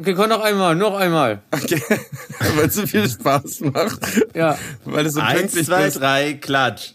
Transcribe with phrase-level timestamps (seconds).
[0.00, 1.42] Okay, komm noch einmal, noch einmal.
[1.50, 1.82] Okay.
[2.56, 4.00] Weil es so viel Spaß macht.
[4.34, 4.56] Ja.
[4.86, 6.00] Weil es so Eins, pünktlich zwei, bist.
[6.00, 6.92] drei, klatsch.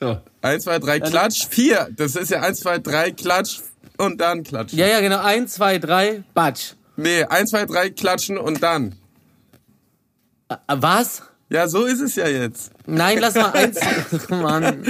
[0.00, 0.18] So.
[0.42, 1.46] Eins, zwei, drei, klatsch.
[1.48, 1.88] Vier.
[1.96, 3.60] Das ist ja eins, zwei, drei, klatsch.
[3.98, 4.78] Und dann klatschen.
[4.78, 5.20] Ja, ja, genau.
[5.20, 6.72] Eins, zwei, drei, batsch.
[6.96, 8.96] Nee, eins, zwei, drei, klatschen und dann.
[10.48, 11.22] Äh, Was?
[11.50, 12.70] Ja, so ist es ja jetzt.
[12.86, 13.78] Nein, lass mal eins.
[14.28, 14.82] Mann.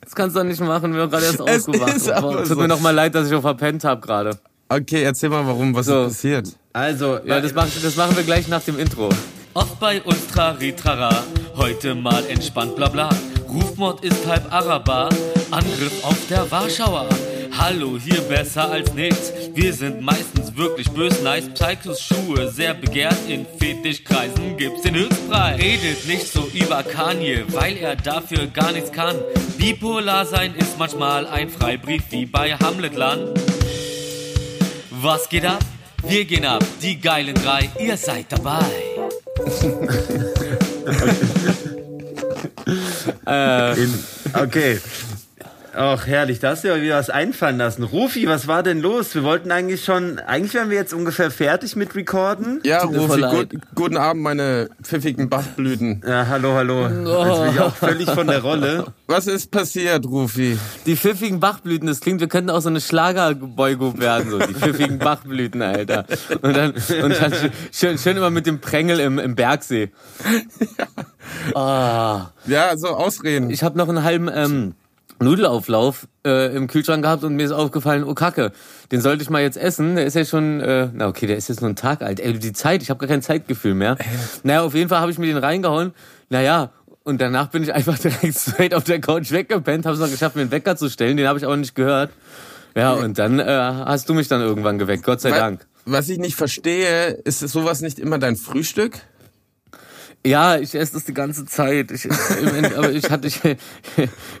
[0.00, 0.94] Das kannst du doch nicht machen.
[0.94, 1.96] Wir haben gerade erst Es aufgewacht.
[1.96, 2.54] ist aber Boah, Tut so.
[2.56, 4.38] mir noch mal leid, dass ich auch verpennt habe gerade.
[4.74, 6.04] Okay, erzähl mal, warum, was So.
[6.04, 6.48] ist passiert.
[6.72, 9.10] Also, Ja, das, machen- das machen wir gleich nach dem Intro.
[9.52, 11.24] Oft bei uns Trari-Trara,
[11.56, 13.10] heute mal entspannt bla bla.
[13.52, 15.10] Rufmord ist halb Araber,
[15.50, 17.06] Angriff auf der Warschauer.
[17.58, 19.30] Hallo, hier besser als nichts.
[19.54, 25.60] Wir sind meistens wirklich bös, nice Psychos Schuhe, sehr begehrt in Fetischkreisen gibt's den Höchstpreis.
[25.60, 29.16] Redet nicht so über Kanye, weil er dafür gar nichts kann.
[29.58, 33.38] Bipolar sein ist manchmal ein Freibrief wie bei Hamletland.
[35.02, 35.58] Was geht ab?
[36.06, 38.60] Wir gehen ab, die geilen drei, ihr seid dabei.
[44.40, 44.78] okay.
[45.74, 47.82] Ach, herrlich, da hast du ja wieder was einfallen lassen.
[47.82, 49.14] Rufi, was war denn los?
[49.14, 52.60] Wir wollten eigentlich schon, eigentlich wären wir jetzt ungefähr fertig mit Recorden.
[52.62, 56.02] Ja, Rufi, gut, guten Abend, meine pfiffigen Bachblüten.
[56.06, 56.82] Ja, hallo, hallo.
[56.82, 58.86] Jetzt bin ich auch völlig von der Rolle.
[59.06, 60.58] Was ist passiert, Rufi?
[60.84, 64.38] Die pfiffigen Bachblüten, das klingt, wir könnten auch so eine Schlagerboygroup werden, so.
[64.40, 66.04] Die pfiffigen Bachblüten, Alter.
[66.42, 67.32] Und dann, und dann
[67.72, 69.90] schön, schön immer mit dem Prängel im, im Bergsee.
[71.54, 72.30] Ah.
[72.46, 73.50] Ja, so Ausreden.
[73.50, 74.74] Ich habe noch einen halben ähm,
[75.22, 78.52] Nudelauflauf äh, im Kühlschrank gehabt und mir ist aufgefallen, oh Kacke,
[78.90, 79.96] den sollte ich mal jetzt essen.
[79.96, 82.20] Der ist ja schon, äh, na okay, der ist jetzt nur ein Tag alt.
[82.20, 83.96] Ey, die Zeit, ich habe gar kein Zeitgefühl mehr.
[84.42, 85.92] Naja, auf jeden Fall habe ich mir den reingehauen.
[86.28, 86.70] Naja,
[87.04, 90.36] und danach bin ich einfach direkt straight auf der Couch weggepennt, habe es noch geschafft,
[90.36, 91.16] mir einen Wecker zu stellen.
[91.16, 92.10] Den habe ich auch nicht gehört.
[92.74, 95.66] Ja, und dann äh, hast du mich dann irgendwann geweckt, Gott sei Wa- Dank.
[95.84, 99.00] Was ich nicht verstehe, ist sowas nicht immer dein Frühstück?
[100.24, 101.90] Ja, ich esse das die ganze Zeit.
[101.90, 103.40] Ich, im End- aber ich hatte, ich,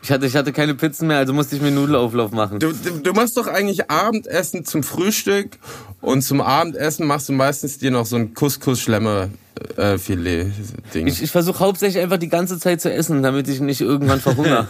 [0.02, 2.60] ich hatte, ich hatte keine Pizzen mehr, also musste ich mir Nudelauflauf machen.
[2.60, 5.58] Du, du, du machst doch eigentlich Abendessen zum Frühstück
[6.00, 11.08] und zum Abendessen machst du meistens dir noch so ein Couscous-Schlemmer-Filet-Ding.
[11.08, 14.68] Ich, ich versuche hauptsächlich einfach die ganze Zeit zu essen, damit ich nicht irgendwann verhungere.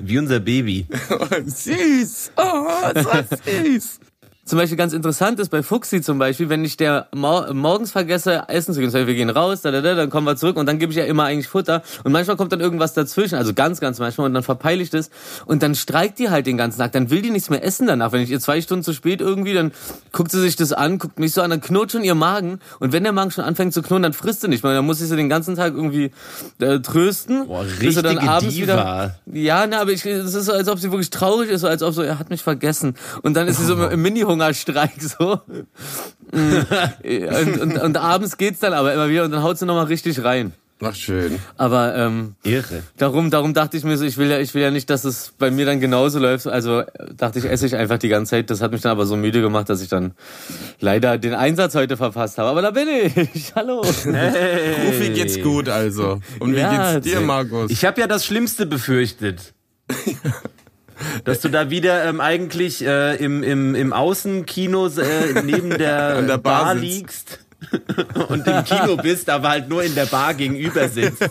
[0.00, 0.86] Wie unser Baby.
[1.46, 2.30] süß!
[2.36, 3.10] Oh, so
[3.44, 4.00] süß!
[4.46, 8.44] Zum Beispiel ganz interessant ist bei Fuxi zum Beispiel, wenn ich der mor morgens vergesse,
[8.48, 10.56] essen zu gehen, zum Beispiel, wir gehen raus, da, da, da, dann kommen wir zurück
[10.56, 13.52] und dann gebe ich ja immer eigentlich Futter und manchmal kommt dann irgendwas dazwischen, also
[13.52, 15.10] ganz, ganz manchmal und dann verpeile ich das
[15.46, 18.12] und dann streikt die halt den ganzen Tag, dann will die nichts mehr essen danach.
[18.12, 19.72] Wenn ich ihr zwei Stunden zu spät irgendwie, dann
[20.12, 22.92] guckt sie sich das an, guckt mich so an, dann knurrt schon ihr Magen und
[22.92, 24.72] wenn der Magen schon anfängt zu knurren, dann frisst sie nicht mehr.
[24.74, 26.12] Dann muss ich sie den ganzen Tag irgendwie
[26.60, 28.62] äh, trösten, Boah, bis sie dann abends Diva.
[28.62, 31.66] wieder ja, na, aber ich, es ist so, als ob sie wirklich traurig ist, so
[31.66, 32.94] als ob so, er hat mich vergessen.
[33.22, 34.02] Und dann ist sie so im- im
[34.36, 35.40] Mini-Hungerstreik so.
[36.32, 36.36] Mm.
[37.52, 40.22] und, und, und abends geht's dann aber immer wieder und dann haut sie nochmal richtig
[40.24, 40.52] rein.
[40.82, 41.38] Ach, schön.
[41.56, 42.82] Aber ähm, Irre.
[42.98, 45.32] darum, darum dachte ich mir so, ich will ja, ich will ja nicht, dass es
[45.38, 46.46] bei mir dann genauso läuft.
[46.46, 46.86] Also äh,
[47.16, 48.50] dachte ich, esse ich einfach die ganze Zeit.
[48.50, 50.12] Das hat mich dann aber so müde gemacht, dass ich dann
[50.78, 52.50] leider den Einsatz heute verpasst habe.
[52.50, 53.52] Aber da bin ich.
[53.54, 53.80] Hallo.
[53.80, 56.20] Rufi geht's gut also.
[56.40, 57.70] Und wie Ja, geht's dir, Markus?
[57.70, 59.54] Ich habe ja das Schlimmste befürchtet.
[61.24, 66.38] Dass du da wieder ähm, eigentlich äh, im, im, im Außenkino äh, neben der, der
[66.38, 67.40] Bar Bar, liegst
[68.28, 71.28] und im Kino bist, aber halt nur in der Bar gegenüber sitzt.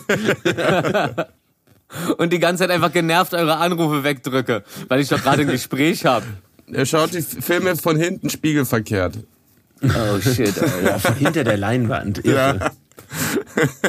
[2.18, 6.04] Und die ganze Zeit einfach genervt eure Anrufe wegdrücke, weil ich doch gerade ein Gespräch
[6.04, 6.26] habe.
[6.72, 9.18] Er schaut die Filme von hinten spiegelverkehrt.
[9.82, 10.98] Oh shit, Alter.
[10.98, 12.24] Von hinter der Leinwand.
[12.24, 12.58] Irre.
[12.58, 12.70] Ja.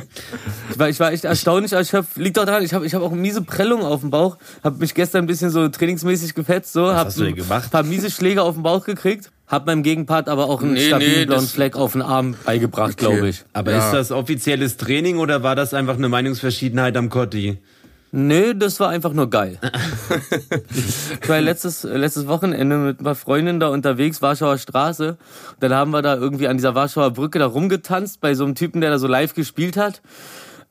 [0.70, 2.18] Ich war, ich war echt erstaunlich erschöpft.
[2.18, 4.38] Liegt doch daran, ich habe ich hab auch miese Prellungen auf dem Bauch.
[4.64, 6.74] Hab mich gestern ein bisschen so trainingsmäßig gefetzt.
[6.74, 7.72] So, hab denn ein gemacht?
[7.72, 9.32] paar miese Schläge auf den Bauch gekriegt.
[9.48, 12.98] Hab meinem Gegenpart aber auch einen Nee, stabilen nee, blauen Fleck auf den Arm beigebracht,
[12.98, 13.44] glaube ich.
[13.54, 13.86] Aber Ja.
[13.88, 17.58] ist das offizielles Training oder war das einfach eine Meinungsverschiedenheit am Kotti?
[18.12, 19.60] Nee, das war einfach nur geil.
[21.22, 25.18] ich war letztes, letztes Wochenende mit ein paar Freundinnen da unterwegs, Warschauer Straße.
[25.60, 28.80] Dann haben wir da irgendwie an dieser Warschauer Brücke da rumgetanzt bei so einem Typen,
[28.82, 30.02] der da so live gespielt hat.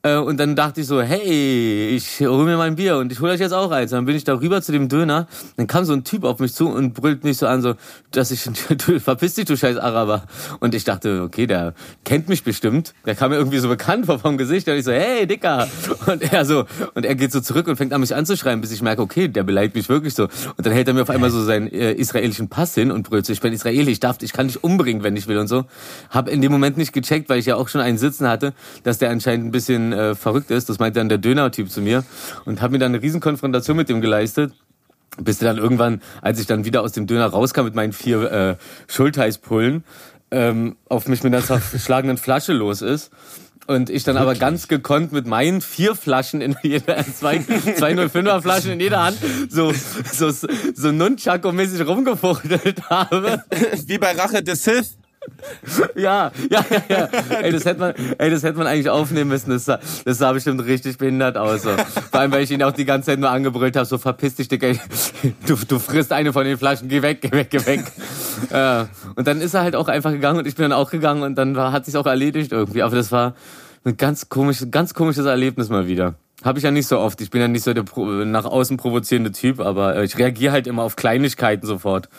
[0.07, 3.19] Äh, Und dann dachte ich so, hey, ich hol mir mal ein Bier und ich
[3.19, 3.91] hol euch jetzt auch eins.
[3.91, 5.27] Dann bin ich da rüber zu dem Döner.
[5.57, 7.75] Dann kam so ein Typ auf mich zu und brüllt mich so an, so,
[8.11, 8.43] dass ich,
[8.85, 10.23] du, verpiss dich, du scheiß Araber.
[10.59, 11.73] Und ich dachte, okay, der
[12.05, 12.93] kennt mich bestimmt.
[13.05, 14.67] Der kam mir irgendwie so bekannt vor vom Gesicht.
[14.67, 15.67] Und ich so, hey, Dicker.
[16.05, 18.81] Und er so, und er geht so zurück und fängt an, mich anzuschreien, bis ich
[18.81, 20.23] merke, okay, der beleidigt mich wirklich so.
[20.23, 23.25] Und dann hält er mir auf einmal so seinen äh, israelischen Pass hin und brüllt
[23.25, 25.65] so, ich bin Israeli, ich darf, ich kann dich umbringen, wenn ich will und so.
[26.09, 28.97] Hab in dem Moment nicht gecheckt, weil ich ja auch schon einen Sitzen hatte, dass
[28.99, 30.69] der anscheinend ein bisschen äh, verrückt ist.
[30.69, 32.03] Das meinte dann der Döner-Typ zu mir.
[32.45, 34.53] Und hab mir dann eine Riesenkonfrontation mit dem geleistet.
[35.19, 38.55] bis dann irgendwann, als ich dann wieder aus dem Döner rauskam mit meinen vier äh,
[38.87, 39.83] Schultheißpullen,
[40.29, 43.11] ähm, auf mich mit einer zerschlagenen Flasche los ist.
[43.67, 48.41] Und ich dann aber ganz gekonnt mit meinen vier Flaschen in jeder, zwei, zwei 05er
[48.41, 49.17] Flaschen in jeder Hand
[49.49, 53.43] so, so, so Nunchaku-mäßig rumgefuchtelt habe.
[53.85, 54.97] Wie bei Rache des Sith.
[55.95, 57.09] Ja, ja, ja, ja.
[57.41, 59.49] Ey, das hätte man, ey, das hätte man eigentlich aufnehmen müssen.
[59.49, 61.63] Das sah, das sah bestimmt richtig behindert aus.
[61.63, 61.69] So.
[62.11, 64.47] Vor allem, weil ich ihn auch die ganze Zeit nur angebrüllt habe, so verpiss dich,
[64.47, 64.73] Digga.
[65.45, 67.83] Du, du frisst eine von den Flaschen, geh weg, geh weg, geh weg.
[68.51, 68.87] Ja.
[69.15, 71.35] Und dann ist er halt auch einfach gegangen und ich bin dann auch gegangen und
[71.35, 72.83] dann war, hat sich's auch erledigt irgendwie.
[72.83, 73.33] Aber das war
[73.83, 76.15] ein ganz komisches, ganz komisches Erlebnis mal wieder.
[76.43, 77.19] Habe ich ja nicht so oft.
[77.21, 77.83] Ich bin ja nicht so der
[78.25, 82.09] nach außen provozierende Typ, aber ich reagiere halt immer auf Kleinigkeiten sofort.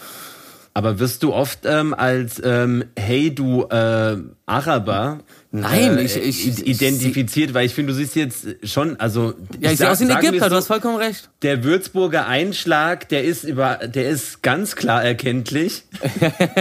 [0.78, 4.16] Aber wirst du oft ähm, als ähm, Hey du äh,
[4.46, 5.18] Araber
[5.50, 9.78] Nein, äh, ich, ich, identifiziert, weil ich finde, du siehst jetzt schon, also ja, ich
[9.78, 11.30] sehe aus wie ein Ägypter, du hast vollkommen recht.
[11.42, 15.82] Der Würzburger Einschlag, der ist über, der ist ganz klar erkenntlich.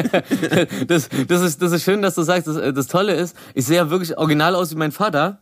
[0.88, 2.48] das, das ist, das ist schön, dass du sagst.
[2.48, 5.38] Das, das Tolle ist, ich sehe ja wirklich original aus wie mein Vater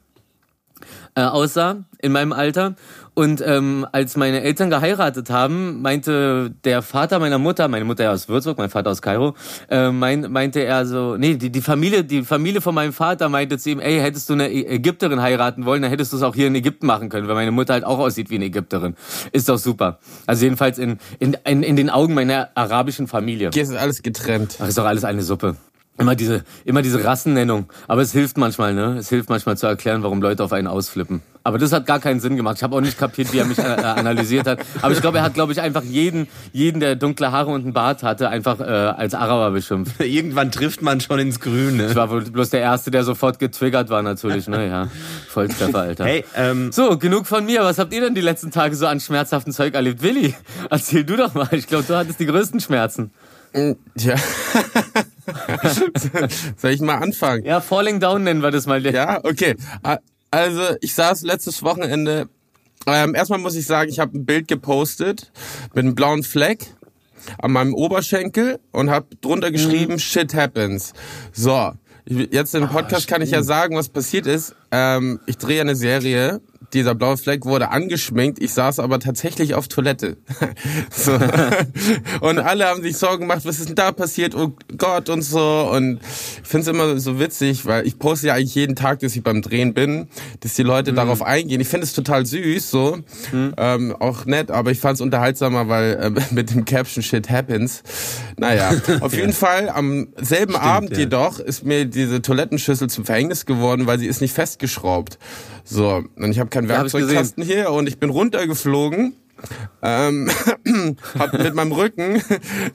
[1.16, 2.76] äh, aussah in meinem Alter.
[3.14, 8.12] Und ähm, als meine Eltern geheiratet haben, meinte der Vater meiner Mutter, meine Mutter ja
[8.12, 9.36] aus Würzburg, mein Vater aus Kairo,
[9.70, 13.58] äh, mein, meinte er so, nee, die, die Familie, die Familie von meinem Vater meinte
[13.58, 16.48] zu ihm, ey, hättest du eine Ägypterin heiraten wollen, dann hättest du es auch hier
[16.48, 18.96] in Ägypten machen können, weil meine Mutter halt auch aussieht wie eine Ägypterin.
[19.32, 20.00] Ist doch super.
[20.26, 23.52] Also jedenfalls in, in, in, in den Augen meiner arabischen Familie.
[23.54, 24.58] Hier ist alles getrennt.
[24.60, 25.56] Ach, ist doch alles eine Suppe.
[25.98, 27.68] Immer diese, immer diese Rassennennung.
[27.88, 28.98] Aber es hilft manchmal, ne?
[28.98, 31.22] Es hilft manchmal zu erklären, warum Leute auf einen ausflippen.
[31.46, 32.58] Aber das hat gar keinen Sinn gemacht.
[32.58, 34.60] Ich habe auch nicht kapiert, wie er mich äh, analysiert hat.
[34.82, 37.72] Aber ich glaube, er hat, glaube ich, einfach jeden, jeden, der dunkle Haare und einen
[37.72, 40.00] Bart hatte, einfach äh, als Araber beschimpft.
[40.04, 41.86] Irgendwann trifft man schon ins Grüne.
[41.86, 44.48] Ich war wohl bloß der Erste, der sofort getriggert war, natürlich.
[44.48, 44.68] Ne?
[44.68, 44.88] Ja,
[45.30, 46.04] Volltreffer, Alter.
[46.04, 47.62] Hey, ähm, so, genug von mir.
[47.62, 50.02] Was habt ihr denn die letzten Tage so an schmerzhaften Zeug erlebt?
[50.02, 50.34] Willi,
[50.70, 51.48] erzähl du doch mal.
[51.52, 53.12] Ich glaube, du hattest die größten Schmerzen.
[53.98, 54.16] Ja.
[56.58, 57.46] Soll ich mal anfangen?
[57.46, 58.86] Ja, Falling Down nennen wir das mal.
[58.86, 59.56] Ja, okay.
[60.30, 62.28] Also ich saß letztes Wochenende.
[62.88, 65.32] Ähm, erstmal muss ich sagen, ich habe ein Bild gepostet
[65.74, 66.68] mit einem blauen Fleck
[67.40, 70.00] an meinem Oberschenkel und habe drunter geschrieben, mhm.
[70.00, 70.94] Shit happens.
[71.32, 71.72] So,
[72.06, 74.56] jetzt im Podcast kann ich ja sagen, was passiert ist.
[74.72, 76.42] Ähm, ich drehe eine Serie
[76.74, 78.42] dieser blaue Fleck wurde angeschminkt.
[78.42, 80.18] Ich saß aber tatsächlich auf Toilette.
[80.92, 81.14] so.
[82.22, 84.36] Und alle haben sich Sorgen gemacht, was ist denn da passiert?
[84.36, 85.70] Oh Gott und so.
[85.72, 86.00] Und
[86.44, 89.24] ich finde es immer so witzig, weil ich poste ja eigentlich jeden Tag, dass ich
[89.24, 90.08] beim Drehen bin,
[90.42, 90.98] dass die Leute mhm.
[90.98, 91.62] darauf eingehen.
[91.62, 92.98] Ich finde es total süß, so.
[93.32, 93.54] Mhm.
[93.58, 97.84] Ähm, auch nett, aber ich fand es unterhaltsamer, weil äh, mit dem Caption Shit happens.
[98.38, 101.00] Naja, auf jeden Fall am selben Stimmt, Abend ja.
[101.00, 105.18] jedoch ist mir diese Toilettenschüssel zum Verhängnis geworden, weil sie ist nicht festgeschraubt.
[105.66, 109.14] So, und ich habe keinen Werkzeugkasten hab hier und ich bin runtergeflogen.
[109.82, 110.30] Ähm,
[111.20, 112.22] hab mit meinem Rücken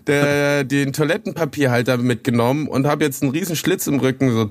[0.06, 4.50] der, den Toilettenpapierhalter mitgenommen und habe jetzt einen riesen Schlitz im Rücken, so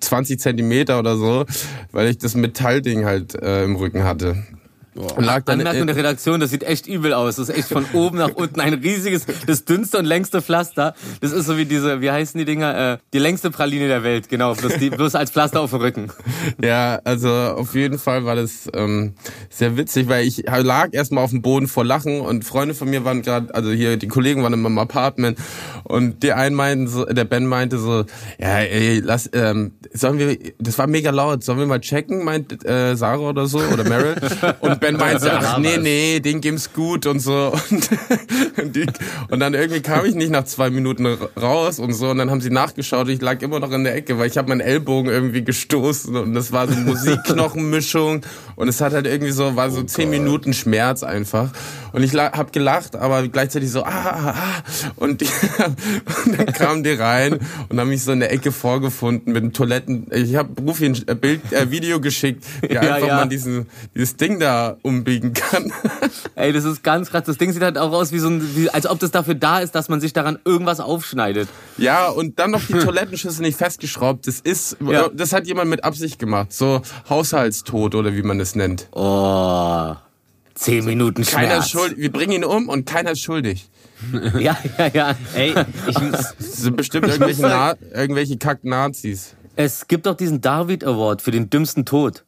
[0.00, 1.44] 20 Zentimeter oder so,
[1.90, 4.44] weil ich das Metallding halt äh, im Rücken hatte.
[4.94, 5.18] Boah.
[5.18, 7.36] Und lag dann Anmerkung der Redaktion, das sieht echt übel aus.
[7.36, 10.94] Das ist echt von oben nach unten ein riesiges, das dünnste und längste Pflaster.
[11.20, 12.92] Das ist so wie diese, wie heißen die Dinger?
[12.92, 14.54] Äh, die längste Praline der Welt, genau.
[14.54, 16.10] Bloß, die, bloß als Pflaster auf dem Rücken.
[16.62, 19.14] Ja, also auf jeden Fall war das ähm,
[19.50, 23.04] sehr witzig, weil ich lag erstmal auf dem Boden vor Lachen und Freunde von mir
[23.04, 25.38] waren gerade, also hier die Kollegen waren in meinem Apartment
[25.84, 28.04] und die einen meinten so, der Ben meinte so,
[28.38, 32.64] ja, ey, lass, ähm, sollen wir, das war mega laut, sollen wir mal checken, meint
[32.64, 34.16] äh, Sarah oder so oder Meryl
[34.60, 37.54] und Ben meinte, ach nee, nee, den ging's gut und so.
[38.56, 38.86] Und, die,
[39.30, 41.06] und dann irgendwie kam ich nicht nach zwei Minuten
[41.40, 42.10] raus und so.
[42.10, 43.08] Und dann haben sie nachgeschaut.
[43.08, 46.34] Ich lag immer noch in der Ecke, weil ich habe meinen Ellbogen irgendwie gestoßen und
[46.34, 48.22] das war so Musikknochenmischung
[48.56, 51.50] und es hat halt irgendwie so, war so oh zehn Minuten Schmerz einfach.
[51.92, 54.62] Und ich habe gelacht, aber gleichzeitig so, ah, ah, ah.
[54.96, 55.26] Und, die,
[56.26, 57.38] und dann kamen die rein
[57.68, 60.06] und haben mich so in der Ecke vorgefunden mit dem Toiletten.
[60.12, 63.16] Ich habe Rufi ein Bild, äh, Video geschickt, wie ja, einfach ja.
[63.16, 65.72] mal diesen, dieses Ding da umbiegen kann.
[66.34, 67.24] Ey, das ist ganz krass.
[67.24, 69.60] Das Ding sieht halt auch aus wie so ein, wie, als ob das dafür da
[69.60, 71.48] ist, dass man sich daran irgendwas aufschneidet.
[71.78, 74.26] Ja, und dann noch die Toilettenschüssel nicht festgeschraubt.
[74.26, 75.08] Das ist, ja.
[75.08, 76.52] das hat jemand mit Absicht gemacht.
[76.52, 78.88] So Haushaltstod oder wie man das nennt.
[78.92, 79.94] Oh.
[80.54, 81.34] Zehn Minuten Schmerz.
[81.34, 81.98] Keiner ist schuldig.
[81.98, 83.68] Wir bringen ihn um und keiner ist schuldig.
[84.38, 85.14] ja, ja, ja.
[85.34, 85.54] Ey,
[85.88, 89.34] ich das sind bestimmt irgendwelche, Na irgendwelche Kack-Nazis.
[89.56, 92.24] Es gibt doch diesen David Award für den dümmsten Tod.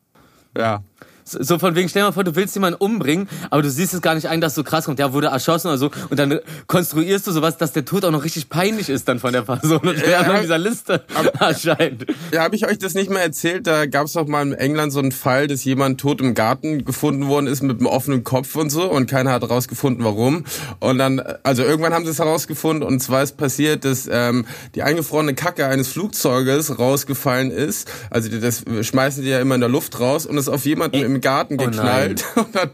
[0.57, 0.83] Ja.
[1.29, 4.01] So von wegen, stell dir mal vor, du willst jemanden umbringen, aber du siehst es
[4.01, 5.91] gar nicht ein, dass so krass kommt, der wurde erschossen oder so.
[6.09, 9.33] Und dann konstruierst du sowas, dass der Tod auch noch richtig peinlich ist dann von
[9.33, 11.05] der Person und der dann auf dieser Liste
[11.41, 12.07] erscheint.
[12.33, 13.67] Ja, habe ich euch das nicht mehr erzählt?
[13.67, 16.85] Da gab es doch mal in England so einen Fall, dass jemand tot im Garten
[16.85, 20.45] gefunden worden ist mit einem offenen Kopf und so und keiner hat herausgefunden, warum.
[20.79, 24.83] Und dann, also irgendwann haben sie es herausgefunden und zwar ist passiert, dass ähm, die
[24.83, 27.91] eingefrorene Kacke eines Flugzeuges rausgefallen ist.
[28.11, 31.16] Also das schmeißen die ja immer in der Luft raus und ist auf jemanden im
[31.21, 32.71] Garten Oh geknallt und, hat,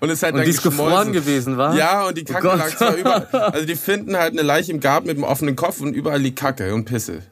[0.00, 1.74] und ist halt Und dann die ist gefroren gewesen, war?
[1.76, 2.58] Ja, und die Kacke Gott.
[2.58, 3.28] lag zwar überall.
[3.52, 6.38] Also die finden halt eine Leiche im Garten mit einem offenen Kopf und überall liegt
[6.38, 7.22] Kacke und Pisse.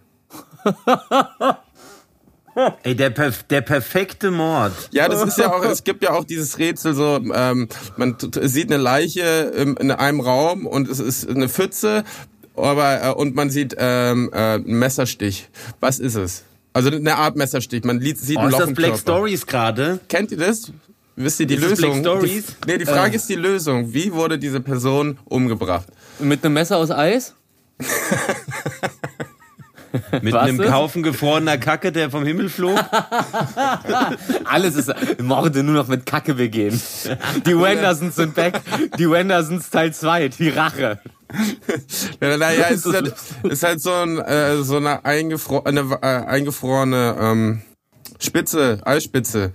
[2.84, 4.72] Ey, der, der perfekte Mord.
[4.90, 8.72] Ja, das ist ja auch, es gibt ja auch dieses Rätsel so, ähm, man sieht
[8.72, 9.20] eine Leiche
[9.54, 12.04] im, in einem Raum und es ist eine Pfütze,
[12.56, 15.50] aber äh, und man sieht ähm, äh, einen Messerstich.
[15.80, 16.44] Was ist es?
[16.76, 17.84] Also eine Art Messerstich.
[17.84, 18.98] Man li- sieht Oh, ein ist Loch das im Black.
[18.98, 19.98] Stories gerade?
[20.08, 20.70] Kennt ihr das?
[21.16, 22.02] Wisst ihr die Ist das Lösung?
[22.02, 22.44] Black Stories?
[22.66, 23.94] Die, nee, die Frage ist die Lösung.
[23.94, 25.86] Wie wurde diese Person umgebracht?
[26.18, 27.34] Mit einem Messer aus Eis?
[30.22, 30.72] Mit Was einem ist?
[30.72, 32.78] Haufen gefrorener Kacke, der vom Himmel flog?
[34.44, 36.80] Alles ist Morde nur noch mit Kacke begehen.
[37.46, 38.60] Die Wendersons sind back.
[38.98, 41.00] Die Wendersons Teil 2, die Rache.
[42.20, 46.06] Ja, naja, es ist halt, ist halt so, ein, äh, so eine, eingefro eine äh,
[46.06, 47.62] eingefrorene ähm,
[48.20, 49.52] Spitze, Eisspitze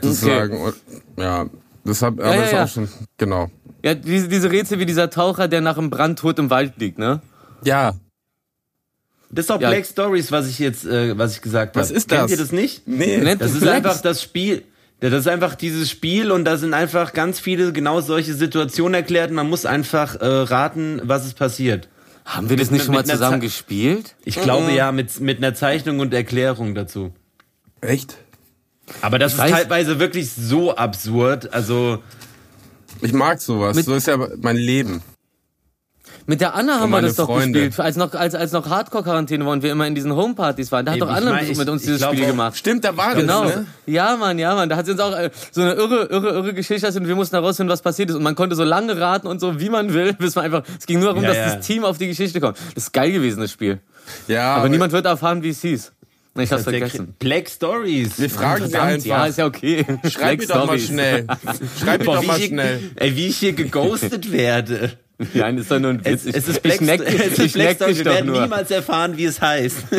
[0.00, 0.60] sozusagen.
[0.60, 0.74] Und,
[1.16, 1.46] ja,
[1.84, 2.64] das hab, aber ja, ist ja.
[2.64, 3.50] auch schon, genau.
[3.84, 6.98] Ja, diese, diese Rätsel wie dieser Taucher, der nach einem Brand tot im Wald liegt,
[6.98, 7.20] ne?
[7.64, 7.94] Ja,
[9.30, 9.68] Das ist doch Ja.
[9.70, 11.80] Black Stories, was ich jetzt, äh, was ich gesagt habe.
[11.84, 12.30] Was ist Kennt das?
[12.30, 12.86] ihr das nicht?
[12.86, 13.18] nee.
[13.18, 14.62] Nennt Das ist einfach das Spiel.
[15.00, 19.30] Das ist einfach dieses Spiel und da sind einfach ganz viele genau solche Situationen erklärt
[19.30, 21.88] und man muss einfach äh, raten, was ist passiert.
[22.24, 24.16] Haben wir das nicht mit- schon mal zusammen gespielt?
[24.24, 27.12] Ich glaube ja, mit, mit einer Zeichnung und Erklärung dazu.
[27.80, 28.16] Echt?
[29.02, 31.52] Aber das ist weiß- teilweise wirklich so absurd.
[31.52, 32.02] Also,
[33.00, 33.76] Ich mag sowas.
[33.84, 35.00] So ist ja mein Leben.
[36.30, 37.58] Mit der Anna haben wir das doch Freunde.
[37.68, 40.84] gespielt, als noch, als, als noch Hardcore-Quarantäne war und wir immer in diesen Homepartys waren.
[40.84, 42.56] Da hat doch ich Anna mein, ich- mit uns ich dieses glaube Spiel auch- gemacht.
[42.58, 43.44] Stimmt, da war Genau.
[43.44, 43.66] das, ne?
[43.86, 44.68] Ja, Mann, ja, Mann.
[44.68, 47.16] Da hat sie uns auch äh, so eine irre, irre, irre Geschichte erzählt und wir
[47.16, 48.16] mussten herausfinden, was passiert ist.
[48.16, 50.84] Und man konnte so lange raten und so, wie man will, bis man einfach, es
[50.84, 51.54] ging nur darum, Ja, dass ja.
[51.56, 52.58] das Team auf die Geschichte kommt.
[52.74, 53.80] Das ist geil gewesen, das Spiel.
[54.26, 55.92] Ja, Aber, niemand wird erfahren, wie es hieß.
[56.38, 57.14] Ich hab's vergessen.
[57.18, 58.18] Black Stories.
[58.20, 59.06] Wir fragen sie einfach.
[59.06, 59.84] ja, ist ja okay.
[60.08, 60.86] Schreib mir Black doch mal Stories.
[60.88, 61.26] schnell.
[61.82, 62.78] Schreib mir doch mal ich schnell.
[62.78, 64.92] hier, ey, wie ich hier geghostet werde.
[65.34, 66.26] Nein, ist doch nur ein Witz.
[66.26, 68.26] Es, es ist Black, ich neck, es ist ich Black neck dich Wir doch werden
[68.26, 68.40] nur.
[68.42, 69.78] niemals erfahren, wie es heißt.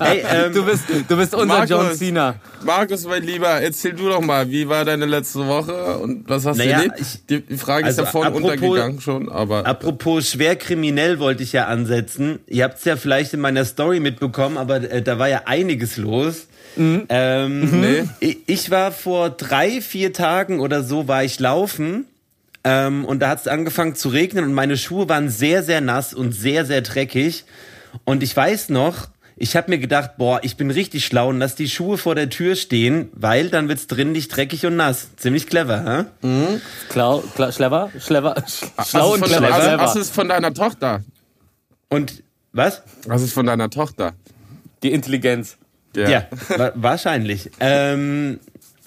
[0.00, 1.70] hey, ähm, Du bist, du bist unser Markus.
[1.70, 2.34] John Cena.
[2.64, 6.58] Markus, mein Lieber, erzähl du doch mal, wie war deine letzte Woche und was hast
[6.58, 7.00] Naja, du erlebt?
[7.00, 11.42] ich- Die Frage ist also ja vorhin apropos- untergegangen schon, aber Apropos schwer kriminell wollte
[11.42, 12.40] ich ja ansetzen.
[12.46, 15.96] Ihr habt es ja vielleicht in meiner Story mitbekommen, aber äh, da war ja einiges
[15.96, 16.46] los.
[16.78, 18.04] Ähm, Nee.
[18.20, 22.04] ich, ich war vor drei, vier Tagen oder so, war ich laufen
[22.64, 26.12] ähm, und da hat es angefangen zu regnen und meine Schuhe waren sehr, sehr nass
[26.12, 27.44] und sehr, sehr dreckig.
[28.04, 31.54] Und ich weiß noch, ich habe mir gedacht, boah, ich bin richtig schlau und lass
[31.54, 35.08] die Schuhe vor der Tür stehen, weil dann wird's drin nicht dreckig und nass.
[35.16, 36.58] Ziemlich clever, hä?
[36.88, 38.34] Klau, klau, clever, clever,
[38.76, 39.78] hast schlau und clever.
[39.78, 41.02] hast du es von deiner Tochter?
[41.90, 42.22] Und
[42.52, 42.82] was?
[43.06, 44.14] Was ist von deiner Tochter?
[44.82, 45.58] Die Intelligenz.
[45.94, 47.50] Ja, wa wahrscheinlich.
[47.60, 48.40] Ähm,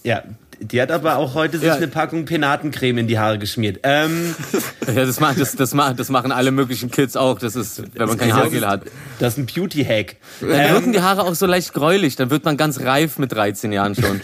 [0.03, 0.23] ja,
[0.61, 1.75] die hat aber auch heute sich Ja.
[1.75, 3.79] eine Packung Penatencreme in die Haare geschmiert.
[3.83, 4.35] Ähm,
[4.87, 7.37] Ja, das, macht, das, das, macht, das machen alle möglichen Kids auch.
[7.39, 8.81] Das ist, wenn man kein Das Haargel hat.
[9.19, 10.15] das ist ein Beauty-Hack.
[10.41, 12.15] Dann Ähm, wirken die Haare auch so leicht gräulich.
[12.15, 14.19] Dann wird man ganz reif mit 13 Jahren schon.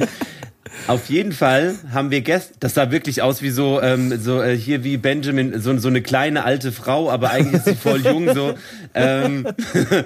[0.86, 4.56] auf jeden Fall haben wir gestern, das sah wirklich aus wie so, ähm, so äh,
[4.56, 8.34] hier wie Benjamin, so, so eine kleine alte Frau, aber eigentlich ist sie voll jung
[8.34, 8.54] so.
[8.94, 9.46] Ähm,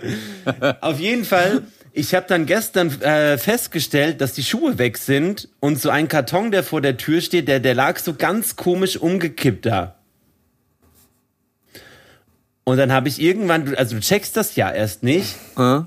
[0.80, 1.62] auf jeden Fall,
[1.98, 6.52] ich habe dann gestern äh, festgestellt, dass die Schuhe weg sind und so ein Karton,
[6.52, 9.96] der vor der Tür steht, der, der lag so ganz komisch umgekippt da.
[12.62, 15.36] Und dann habe ich irgendwann, also du checkst das ja erst nicht.
[15.56, 15.80] Äh?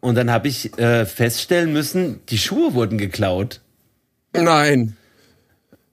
[0.00, 3.60] Und dann habe ich äh, feststellen müssen, die Schuhe wurden geklaut.
[4.34, 4.96] Nein.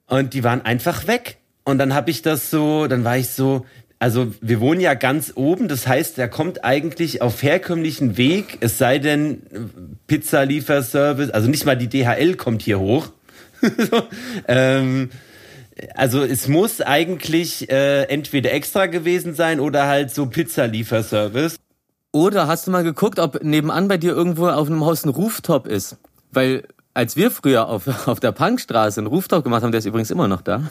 [0.07, 1.37] Und die waren einfach weg.
[1.63, 3.65] Und dann habe ich das so, dann war ich so,
[3.99, 8.77] also wir wohnen ja ganz oben, das heißt, er kommt eigentlich auf herkömmlichen Weg, es
[8.77, 9.41] sei denn
[10.07, 13.09] Pizzalieferservice, also nicht mal die DHL kommt hier hoch.
[13.61, 14.03] So,
[14.47, 15.09] ähm,
[15.95, 21.55] also es muss eigentlich äh, entweder extra gewesen sein oder halt so Pizzalieferservice.
[22.11, 25.67] Oder hast du mal geguckt, ob nebenan bei dir irgendwo auf einem Haus ein Rooftop
[25.67, 25.97] ist?
[26.31, 26.63] Weil,
[26.97, 30.27] als wir früher auf, auf der Punkstraße einen Rooftop gemacht haben, der ist übrigens immer
[30.27, 30.63] noch da,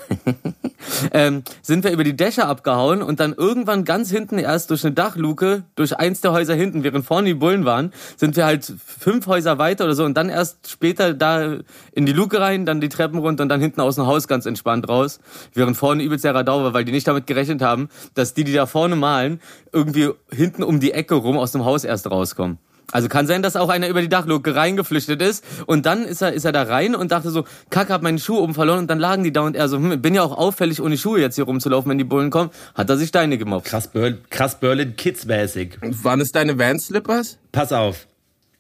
[1.12, 4.92] ähm, sind wir über die Dächer abgehauen und dann irgendwann ganz hinten erst durch eine
[4.92, 9.28] Dachluke, durch eins der Häuser hinten, während vorne die Bullen waren, sind wir halt fünf
[9.28, 11.58] Häuser weiter oder so und dann erst später da
[11.92, 14.46] in die Luke rein, dann die Treppen runter und dann hinten aus dem Haus ganz
[14.46, 15.20] entspannt raus,
[15.54, 18.52] während vorne übelst der Radau war, weil die nicht damit gerechnet haben, dass die, die
[18.52, 19.40] da vorne malen,
[19.72, 22.58] irgendwie hinten um die Ecke rum aus dem Haus erst rauskommen.
[22.92, 26.32] Also kann sein, dass auch einer über die Dachluke reingeflüchtet ist und dann ist er,
[26.32, 29.00] ist er da rein und dachte so, Kack, hab meine Schuhe oben verloren und dann
[29.00, 31.44] lagen die da und er so, hm, bin ja auch auffällig ohne Schuhe jetzt hier
[31.44, 33.66] rumzulaufen, wenn die Bullen kommen, hat er sich Steine gemobbt.
[33.66, 35.78] Krass, Berlin, krass Berlin Kids mäßig.
[35.80, 37.38] Waren es deine Van-Slippers?
[37.52, 38.06] Pass auf.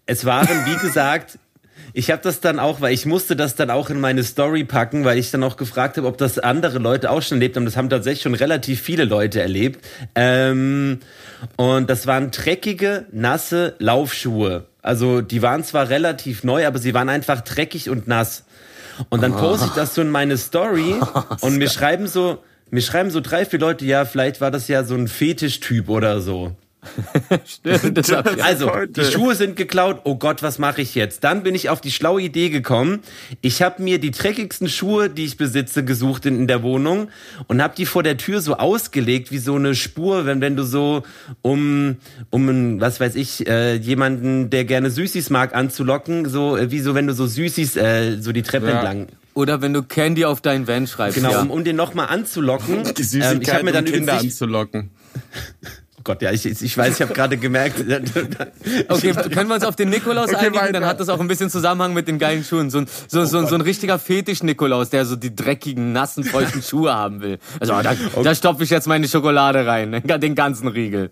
[0.06, 1.38] Es waren, wie gesagt,
[1.92, 5.04] ich habe das dann auch, weil ich musste das dann auch in meine Story packen,
[5.04, 7.64] weil ich dann auch gefragt habe, ob das andere Leute auch schon erlebt haben.
[7.64, 9.84] Das haben tatsächlich schon relativ viele Leute erlebt.
[10.14, 11.00] Ähm,
[11.56, 14.66] und das waren dreckige, nasse Laufschuhe.
[14.82, 18.44] Also die waren zwar relativ neu, aber sie waren einfach dreckig und nass.
[19.08, 20.96] Und dann poste ich das so in meine Story
[21.40, 24.84] und mir schreiben so, mir schreiben so drei, vier Leute, ja, vielleicht war das ja
[24.84, 26.56] so ein Fetischtyp oder so.
[27.44, 28.92] Stimmt, das hab ich- Also, heute.
[29.02, 30.00] die Schuhe sind geklaut.
[30.04, 31.24] Oh Gott, was mache ich jetzt?
[31.24, 33.00] Dann bin ich auf die schlaue Idee gekommen.
[33.40, 37.08] Ich habe mir die dreckigsten Schuhe, die ich besitze, gesucht in, in der Wohnung
[37.48, 40.64] und habe die vor der Tür so ausgelegt wie so eine Spur, wenn wenn du
[40.64, 41.02] so
[41.42, 41.96] um
[42.30, 46.80] um einen, was weiß ich äh, jemanden, der gerne Süßis mag, anzulocken, so äh, wie
[46.80, 48.72] so wenn du so Süßis äh, so die Treppe Ja.
[48.76, 49.06] entlang.
[49.34, 51.16] Oder wenn du Candy auf deinen Van schreibst.
[51.16, 51.42] Genau, ja.
[51.42, 52.84] um, um den nochmal anzulocken.
[52.84, 54.90] Die Ähm, Süßigkeit, ich habe mir dann um Kinder anzulocken.
[56.06, 57.84] oh Gott, ja, ich, ich weiß, ich habe gerade gemerkt.
[58.88, 60.56] Okay, können wir uns auf den Nikolaus Okay, einigen?
[60.56, 60.72] weiter.
[60.72, 62.70] Dann hat das auch ein bisschen Zusammenhang mit den geilen Schuhen.
[62.70, 66.94] So ein, so, so, so ein richtiger Fetisch-Nikolaus, der so die dreckigen, nassen, feuchten Schuhe
[66.94, 67.38] haben will.
[67.60, 71.10] Also da, da stopfe ich jetzt meine Schokolade rein, den ganzen Riegel.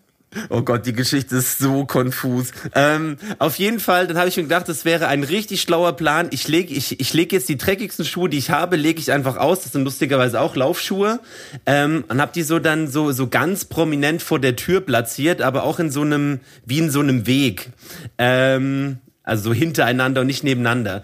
[0.48, 2.50] Oh Gott, die Geschichte ist so konfus.
[2.74, 6.28] Ähm, auf jeden Fall, dann habe ich mir gedacht, das wäre ein richtig schlauer Plan.
[6.30, 9.36] Ich lege ich, ich leg jetzt die dreckigsten Schuhe, die ich habe, lege ich einfach
[9.36, 9.62] aus.
[9.62, 11.20] Das sind lustigerweise auch Laufschuhe.
[11.66, 15.64] Ähm, und habe die so dann so, so ganz prominent vor der Tür platziert, aber
[15.64, 17.70] auch in so einem, wie in so einem Weg.
[18.18, 21.02] Ähm, also so hintereinander und nicht nebeneinander.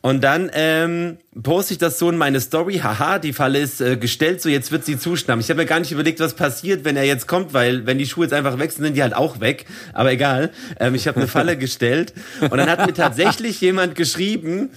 [0.00, 2.78] Und dann ähm, poste ich das so in meine Story.
[2.78, 5.40] Haha, die Falle ist äh, gestellt, so jetzt wird sie zuschnappen.
[5.40, 8.06] Ich habe mir gar nicht überlegt, was passiert, wenn er jetzt kommt, weil wenn die
[8.06, 9.66] Schuhe jetzt einfach weg sind, sind die halt auch weg.
[9.92, 10.50] Aber egal.
[10.80, 12.14] Ähm, ich habe eine Falle gestellt.
[12.40, 14.70] Und dann hat mir tatsächlich jemand geschrieben,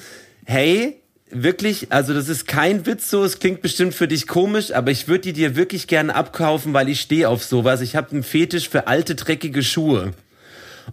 [0.46, 4.92] hey, wirklich, also das ist kein Witz so, es klingt bestimmt für dich komisch, aber
[4.92, 7.82] ich würde die dir wirklich gerne abkaufen, weil ich stehe auf sowas.
[7.82, 10.14] Ich habe einen Fetisch für alte, dreckige Schuhe.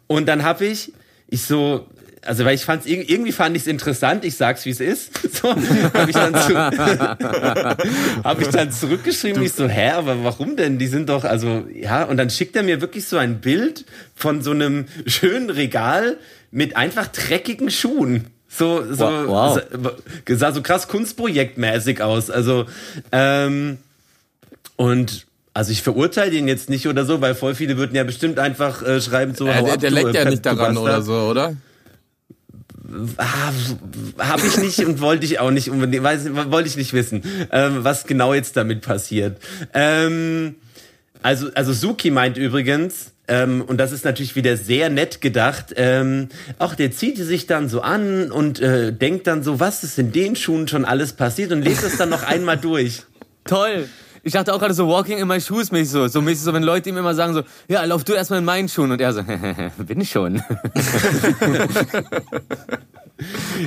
[0.07, 0.93] Und dann habe ich,
[1.29, 1.87] ich so,
[2.25, 5.11] also weil ich fand's irg- irgendwie fand ich es interessant, ich sag's wie es ist.
[5.41, 6.57] So habe ich dann zu,
[8.25, 10.79] habe ich dann zurückgeschrieben, ich so, hä, aber warum denn?
[10.79, 14.43] Die sind doch also ja, und dann schickt er mir wirklich so ein Bild von
[14.43, 16.17] so einem schönen Regal
[16.51, 18.27] mit einfach dreckigen Schuhen.
[18.49, 19.61] So so Wow.
[20.27, 22.31] sa- sah so krass kunstprojektmäßig aus.
[22.31, 22.65] Also
[23.13, 23.79] ähm,
[24.77, 28.39] und also ich verurteile den jetzt nicht oder so, weil voll viele würden ja bestimmt
[28.39, 29.47] einfach äh, schreiben so.
[29.49, 31.55] Äh, hau der der du, leckt ja äh, nicht du daran oder so, oder?
[33.19, 33.53] Ah,
[34.19, 37.23] habe ich nicht und wollte ich auch nicht unbedingt, weiß, wollte ich nicht wissen,
[37.53, 39.39] ähm, was genau jetzt damit passiert.
[39.75, 40.55] Ähm,
[41.23, 46.29] also, also Suki meint übrigens, ähm, und das ist natürlich wieder sehr nett gedacht, ähm,
[46.59, 50.13] ach, der zieht sich dann so an und äh, denkt dann so, was ist in
[50.13, 53.03] den Schuhen schon alles passiert und lest es dann noch einmal durch.
[53.45, 53.87] Toll.
[54.23, 56.09] Ich dachte auch gerade so Walking in my shoes mäßig so.
[56.09, 58.69] So mäßig so, wenn Leute ihm immer sagen so, ja, lauf du erstmal in meinen
[58.69, 58.91] Schuhen.
[58.91, 59.23] Und er so,
[59.79, 60.43] bin ich schon.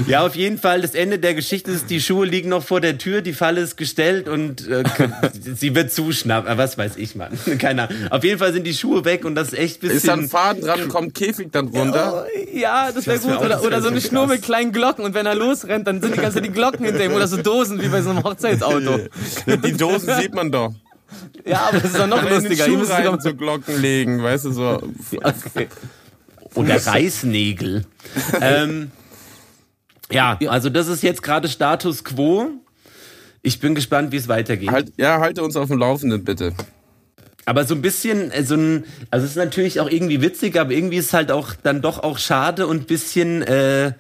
[0.08, 2.98] Ja, auf jeden Fall, das Ende der Geschichte ist, die Schuhe liegen noch vor der
[2.98, 4.84] Tür, die Falle ist gestellt und äh,
[5.56, 6.58] sie wird zuschnappen.
[6.58, 7.38] Was weiß ich, Mann.
[7.60, 7.98] Keine Ahnung.
[8.12, 9.98] Auf jeden Fall sind die Schuhe weg und das ist echt bisschen...
[9.98, 12.26] Ist da ein Faden dran, kommt Käfig dann runter?
[12.54, 13.46] Ja, das wäre Das wär gut.
[13.46, 15.04] Oder, oder so eine Schnur mit kleinen Glocken.
[15.04, 17.14] Und wenn er losrennt, dann sind die ganze Zeit die Glocken hinter ihm.
[17.14, 19.00] Oder so Dosen wie bei so einem Hochzeitsauto.
[19.48, 20.74] Die Dosen sieht man doch.
[21.46, 22.66] Ja, aber das ist doch noch Aber in den lustiger.
[22.66, 24.82] Schuh rein doch so Glocken legen, weißt du, so.
[25.22, 25.68] okay.
[26.56, 27.86] Oder Reißnägel.
[28.42, 28.92] ähm,
[30.10, 32.50] ja, also das ist jetzt gerade Status Quo.
[33.42, 34.72] Ich bin gespannt, wie es weitergeht.
[34.72, 36.54] Halt, ja, halte uns auf dem Laufenden, bitte.
[37.46, 40.72] Aber so ein bisschen, äh, so ein, also es ist natürlich auch irgendwie witzig, aber
[40.72, 43.94] irgendwie ist es halt auch dann doch auch schade und bisschen, äh,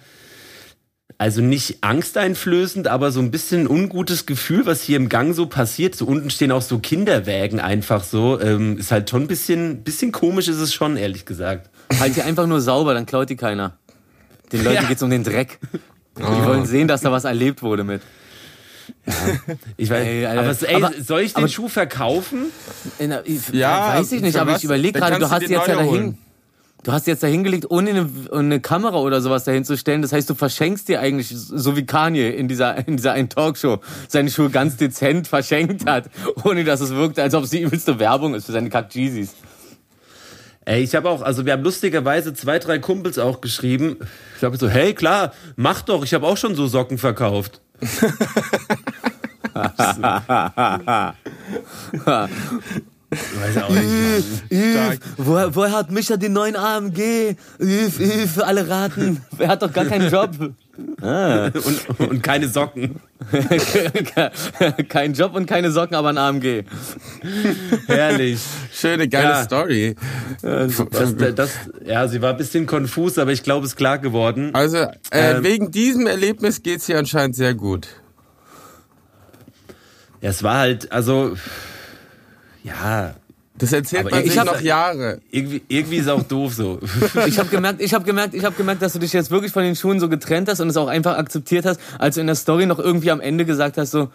[1.22, 5.94] also nicht angsteinflößend, aber so ein bisschen ungutes Gefühl, was hier im Gang so passiert.
[5.96, 8.42] So unten stehen auch so Kinderwägen einfach so.
[8.42, 11.70] Ähm, ist halt schon ein bisschen, bisschen komisch ist es schon, ehrlich gesagt.
[12.00, 13.78] Halt die einfach nur sauber, dann klaut die keiner.
[14.52, 14.88] Den Leuten Ja.
[14.90, 15.60] geht's um den Dreck.
[16.18, 16.44] Die Ah.
[16.48, 18.02] wollen sehen, dass da was erlebt wurde mit.
[19.78, 20.42] Ich weiß, Ey, Alter.
[20.50, 22.46] aber, ey, Aber- soll ich den aber- Schuh verkaufen?
[22.98, 24.58] In ich- Ja, weiß ich nicht, aber was?
[24.58, 25.86] ich überlege gerade, du hast jetzt ja dahin.
[25.88, 26.18] holen.
[26.84, 30.02] Du hast jetzt da hingelegt, ohne eine, eine Kamera oder sowas dahin zu stellen.
[30.02, 33.80] Das heißt, du verschenkst dir eigentlich, so wie Kanye in dieser, in dieser einen Talkshow,
[34.08, 36.10] seine Schuhe ganz dezent verschenkt hat,
[36.44, 39.36] ohne dass es wirkt, als ob es die übelste Werbung ist für seine Kack Jeezys.
[40.64, 43.98] Ey, ich habe auch, also wir haben lustigerweise zwei, drei Kumpels auch geschrieben.
[44.34, 47.62] Ich glaube so, hey, klar, mach doch, ich habe auch schon so Socken verkauft.
[53.12, 55.02] Weiß auch nicht.
[55.18, 57.36] Woher, woher hat Micha den neuen AMG?
[57.60, 59.22] Yves, für alle raten.
[59.38, 60.32] Er hat doch gar keinen Job.
[61.02, 61.52] Ah.
[61.54, 63.02] Und, und keine Socken.
[64.90, 66.64] Kein Job und keine Socken, aber ein AMG.
[67.86, 68.40] Herrlich.
[68.72, 69.44] Schöne, geile ja.
[69.44, 69.96] Story.
[70.42, 71.52] Das, das,
[71.86, 74.56] ja, sie war ein bisschen konfus, aber ich glaube, es ist klar geworden.
[74.56, 77.88] Also, äh, ähm, wegen diesem Erlebnis geht es ihr anscheinend sehr gut.
[80.22, 81.36] Ja, es war halt, also
[82.64, 83.16] ja.
[83.58, 85.20] Das erzählt aber man sich hab, noch Jahre.
[85.30, 86.80] Irgendwie, irgendwie ist auch doof so.
[87.28, 89.64] ich habe gemerkt, ich habe gemerkt, ich habe gemerkt, dass du dich jetzt wirklich von
[89.64, 92.36] den Schuhen so getrennt hast und es auch einfach akzeptiert hast, als du in der
[92.36, 94.10] Story noch irgendwie am Ende gesagt hast so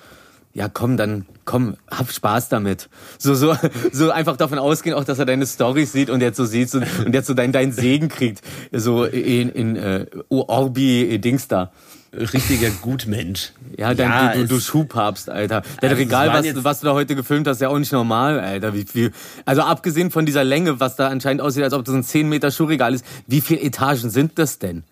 [0.56, 2.88] ja, komm, dann komm, hab Spaß damit.
[3.18, 3.54] So, so,
[3.92, 6.86] so einfach davon ausgehen, auch, dass er deine Stories sieht und jetzt so sieht und,
[7.04, 8.40] und jetzt so deinen, deinen Segen kriegt.
[8.72, 11.72] So in, in uh, Orbi Dings da
[12.16, 13.52] richtiger Gutmensch.
[13.76, 15.62] Ja, dann ja, du, du, Schuhpapst, Alter.
[15.80, 18.40] Das also Regal, was, was du da heute gefilmt hast, ist ja auch nicht normal,
[18.40, 18.74] Alter.
[18.74, 19.12] Wie viel,
[19.44, 22.50] also abgesehen von dieser Länge, was da anscheinend aussieht, als ob das ein 10 Meter
[22.50, 24.84] Schuhregal ist, wie viele Etagen sind das denn?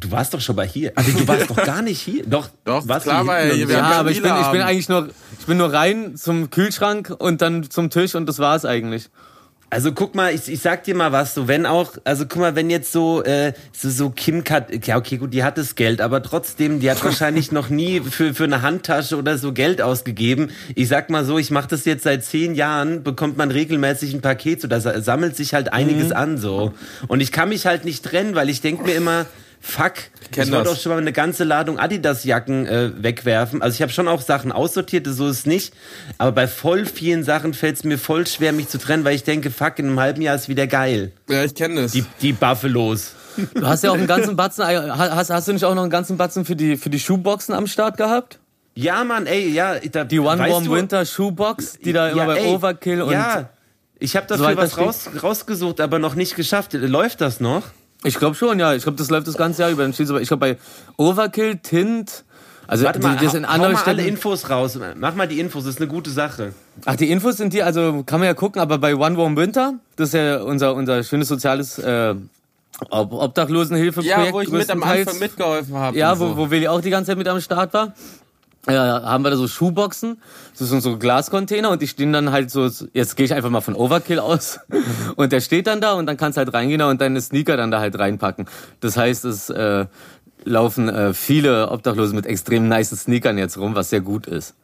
[0.00, 0.92] Du warst doch schon mal hier.
[0.94, 2.24] Also du warst doch gar nicht hier.
[2.26, 3.66] Doch, doch warst klar war hier.
[3.68, 7.42] Ja, aber ich bin, ich bin eigentlich nur, ich bin nur rein zum Kühlschrank und
[7.42, 9.10] dann zum Tisch und das war's eigentlich.
[9.72, 12.56] Also guck mal, ich, ich sag dir mal was, so wenn auch, also guck mal,
[12.56, 16.00] wenn jetzt so, äh, so, so Kim Kat, ja okay, gut, die hat das Geld,
[16.00, 20.50] aber trotzdem, die hat wahrscheinlich noch nie für, für eine Handtasche oder so Geld ausgegeben.
[20.74, 24.20] Ich sag mal so, ich mache das jetzt seit zehn Jahren, bekommt man regelmäßig ein
[24.20, 26.16] Paket, so da sammelt sich halt einiges mhm.
[26.16, 26.74] an so.
[27.06, 29.26] Und ich kann mich halt nicht trennen, weil ich denk mir immer,
[29.60, 29.92] fuck,
[30.30, 33.62] ich, ich wollte auch schon mal eine ganze Ladung Adidas-Jacken äh, wegwerfen.
[33.62, 35.74] Also ich habe schon auch Sachen aussortiert, so ist es nicht.
[36.18, 39.24] Aber bei voll vielen Sachen fällt es mir voll schwer, mich zu trennen, weil ich
[39.24, 41.12] denke, fuck, in einem halben Jahr ist wieder geil.
[41.28, 41.92] Ja, ich kenne das.
[41.92, 43.14] Die, die Buffalos.
[43.54, 45.90] Du hast ja auch einen ganzen Batzen, äh, hast, hast du nicht auch noch einen
[45.90, 48.38] ganzen Batzen für die, für die Schuhboxen am Start gehabt?
[48.74, 49.78] Ja, Mann, ey, ja.
[49.78, 53.12] Da, die One Warm du, Winter Schuhbox, die da ja, immer bei ey, Overkill und.
[53.12, 53.50] Ja,
[53.98, 56.72] ich habe dafür so was raus, rausgesucht, aber noch nicht geschafft.
[56.72, 57.64] Läuft das noch?
[58.04, 58.74] Ich glaube schon, ja.
[58.74, 59.82] Ich glaube, das läuft das ganze Jahr über.
[59.82, 60.58] Dann steht so, ich glaube bei
[60.96, 62.24] Overkill, Tint.
[62.66, 64.78] Also Warte mal, die, das in anderen mal alle Infos raus.
[64.94, 66.54] Mach mal die Infos, das ist eine gute Sache.
[66.84, 69.74] Ach, die Infos sind die, also kann man ja gucken, aber bei One Warm Winter,
[69.96, 72.14] das ist ja unser, unser schönes soziales äh,
[72.90, 74.26] Obdachlosenhilfeprojekt.
[74.26, 75.98] Ja, wo ich mit am Anfang mitgeholfen habe.
[75.98, 76.36] Ja, wo, so.
[76.36, 77.92] wo Willi auch die ganze Zeit mit am Start war
[78.68, 80.20] ja, haben wir da so Schuhboxen,
[80.58, 83.62] das sind so Glascontainer und die stehen dann halt so, jetzt gehe ich einfach mal
[83.62, 84.60] von Overkill aus
[85.16, 87.80] und der steht dann da und dann kannst halt reingehen und deine Sneaker dann da
[87.80, 88.46] halt reinpacken.
[88.80, 89.86] Das heißt, es äh,
[90.44, 94.54] laufen äh, viele Obdachlose mit extrem nice Sneakern jetzt rum, was sehr gut ist.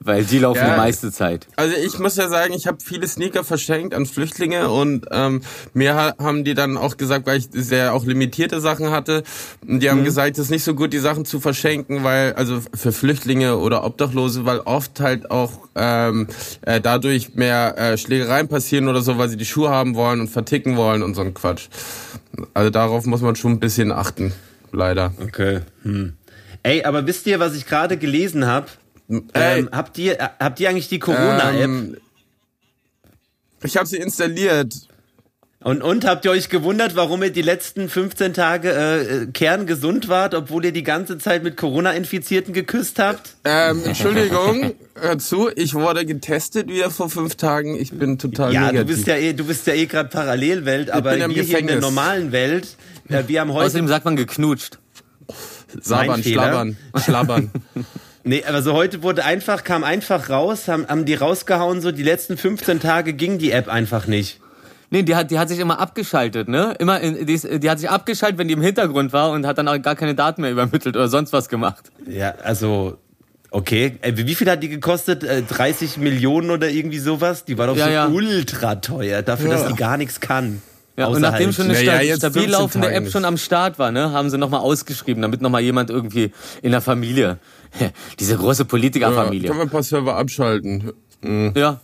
[0.00, 1.48] Weil die laufen ja, die meiste Zeit.
[1.56, 5.40] Also ich muss ja sagen, ich habe viele Sneaker verschenkt an Flüchtlinge und ähm,
[5.74, 9.24] mir haben die dann auch gesagt, weil ich sehr auch limitierte Sachen hatte,
[9.62, 10.04] die haben mhm.
[10.04, 13.84] gesagt, es ist nicht so gut, die Sachen zu verschenken, weil also für Flüchtlinge oder
[13.84, 16.28] Obdachlose, weil oft halt auch ähm,
[16.62, 20.28] äh, dadurch mehr äh, Schlägereien passieren oder so, weil sie die Schuhe haben wollen und
[20.28, 21.68] verticken wollen und so ein Quatsch.
[22.54, 24.32] Also darauf muss man schon ein bisschen achten,
[24.70, 25.12] leider.
[25.20, 25.60] Okay.
[25.82, 26.14] Hm.
[26.62, 28.66] Ey, aber wisst ihr, was ich gerade gelesen habe?
[29.08, 31.64] Ähm, habt, ihr, äh, habt ihr eigentlich die Corona-App?
[31.64, 31.96] Ähm,
[33.62, 34.74] ich habe sie installiert.
[35.60, 40.34] Und, und habt ihr euch gewundert, warum ihr die letzten 15 Tage äh, kerngesund wart,
[40.34, 43.34] obwohl ihr die ganze Zeit mit Corona-Infizierten geküsst habt?
[43.44, 47.74] Ähm, Entschuldigung, hör zu, ich wurde getestet wieder vor fünf Tagen.
[47.74, 48.80] Ich bin total ja, negativ.
[48.82, 51.80] Du bist ja eh, du bist ja eh gerade Parallelwelt, aber wir hier in der
[51.80, 52.76] normalen Welt,
[53.08, 53.66] äh, wir haben heute...
[53.66, 54.78] Außerdem sagt man geknutscht.
[55.82, 57.50] Sabern, schlabbern, schlabbern.
[58.28, 62.36] Nee, also heute wurde einfach, kam einfach raus, haben, haben die rausgehauen, so die letzten
[62.36, 64.38] 15 Tage ging die App einfach nicht.
[64.90, 66.74] Nee, die hat, die hat sich immer abgeschaltet, ne?
[66.78, 69.56] Immer, in, die, ist, die hat sich abgeschaltet, wenn die im Hintergrund war und hat
[69.56, 71.90] dann auch gar keine Daten mehr übermittelt oder sonst was gemacht.
[72.06, 72.98] Ja, also,
[73.50, 73.96] okay.
[74.02, 75.24] Äh, wie viel hat die gekostet?
[75.48, 77.46] 30 äh, Millionen oder irgendwie sowas?
[77.46, 78.08] Die war doch ja, so ja.
[78.08, 79.56] ultra teuer, dafür, ja.
[79.56, 80.60] dass die gar nichts kann.
[80.98, 84.10] Ja, und nachdem schon eine ja, ja, stabil laufende App schon am Start war, ne,
[84.10, 87.38] haben sie nochmal ausgeschrieben, damit nochmal jemand irgendwie in der Familie,
[88.18, 89.42] diese große Politikerfamilie.
[89.42, 90.92] Ja, können wir ein paar Server abschalten.
[91.22, 91.52] Mhm.
[91.56, 91.80] Ja.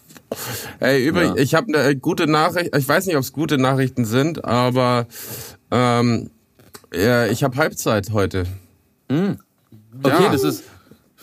[0.81, 1.42] Ey, übrigens, ja.
[1.42, 5.07] ich habe eine gute Nachricht, ich weiß nicht, ob es gute Nachrichten sind, aber
[5.70, 6.31] ähm,
[6.92, 8.44] ja, ich habe Halbzeit heute.
[9.09, 9.38] Mhm.
[10.03, 10.64] Okay, das ist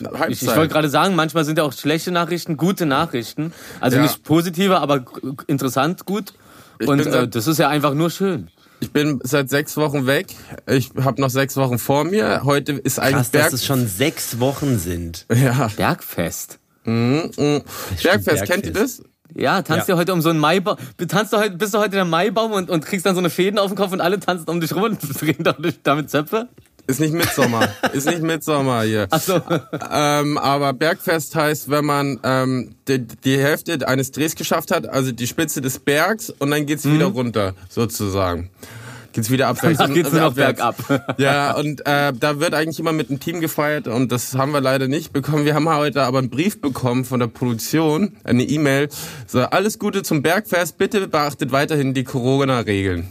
[0.02, 0.30] Halbzeit.
[0.30, 3.52] Ich, ich wollte gerade sagen, manchmal sind ja auch schlechte Nachrichten gute Nachrichten.
[3.80, 5.04] Also nicht positive, aber
[5.46, 6.32] interessant gut.
[6.86, 8.48] Und äh, das ist ja einfach nur schön.
[8.82, 10.34] Ich bin seit sechs Wochen weg.
[10.68, 12.40] Ich habe noch sechs Wochen vor mir.
[12.42, 13.44] Heute ist eigentlich Krass, Berg...
[13.44, 15.24] dass es schon sechs Wochen sind.
[15.32, 15.68] ja.
[15.76, 16.58] Bergfest.
[16.84, 19.04] Bergfest, kennt ihr das?
[19.36, 19.94] Ja, tanzt Ja.
[19.94, 20.76] du heute um so einen Maibaum.
[21.06, 23.56] Tanzt du heute, bist du heute der Maibaum und, und kriegst dann so eine Fäden
[23.60, 25.44] auf den Kopf und alle tanzen um dich rum und drehen
[25.84, 26.48] damit Zöpfe?
[26.86, 27.68] Ist nicht Mitsommer.
[27.92, 29.06] ist nicht Mitsommer hier.
[29.10, 29.40] Ach so.
[29.90, 35.12] Ähm, aber Bergfest heißt, wenn man ähm, die, die Hälfte eines Drehs geschafft hat, also
[35.12, 38.50] die Spitze des Bergs, und dann geht's wieder runter, sozusagen.
[39.12, 39.78] Geht's wieder abwärts.
[39.78, 40.76] Danach geht's nur noch bergab.
[41.18, 44.60] Ja, und äh, da wird eigentlich immer mit einem Team gefeiert und das haben wir
[44.60, 45.44] leider nicht bekommen.
[45.44, 48.88] Wir haben heute aber einen Brief bekommen von der Produktion, eine E-Mail.
[49.26, 53.08] So, alles Gute zum Bergfest, bitte beachtet weiterhin die Corona-Regeln.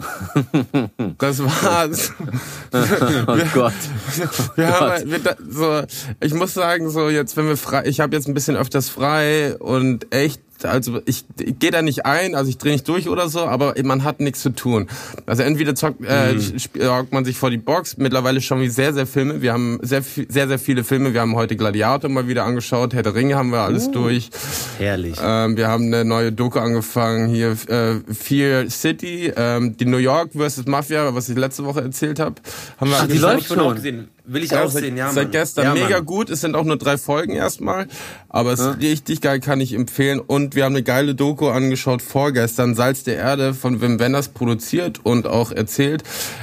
[1.18, 2.12] Das war's.
[2.72, 2.78] Oh
[3.54, 3.72] Gott.
[4.56, 4.80] Wir Gott.
[4.80, 5.82] haben, wir, so,
[6.20, 9.56] ich muss sagen, so jetzt, wenn wir frei, ich habe jetzt ein bisschen öfters frei
[9.58, 13.28] und echt, also ich, ich gehe da nicht ein, also ich drehe nicht durch oder
[13.28, 14.88] so, aber man hat nichts zu tun.
[15.26, 18.92] Also entweder zockt, äh, sp- hockt man sich vor die Box, mittlerweile schauen wir sehr,
[18.92, 19.42] sehr Filme.
[19.42, 21.14] Wir haben sehr, sehr, sehr viele Filme.
[21.14, 24.30] Wir haben heute Gladiator mal wieder angeschaut, Herr der Ringe haben wir alles durch.
[24.78, 25.16] Herrlich.
[25.22, 30.30] Ähm, wir haben eine neue Doku angefangen, hier äh, Fear City, ähm, die New York
[30.32, 32.36] versus Mafia, was ich letzte Woche erzählt habe.
[32.78, 33.74] Haben wir Ach, die läuft schon.
[33.74, 34.08] gesehen.
[34.24, 35.32] Will ich Ja, auch seit, sehen, ja, seit Mann.
[35.32, 36.06] gestern ja, mega Mann.
[36.06, 36.30] gut.
[36.30, 37.86] Es sind auch nur drei Folgen erstmal,
[38.28, 40.20] aber es ist richtig geil, kann ich empfehlen.
[40.20, 45.00] Und wir haben eine geile Doku angeschaut vorgestern, Salz der Erde von Wim Wenders produziert
[45.04, 46.02] und auch erzählt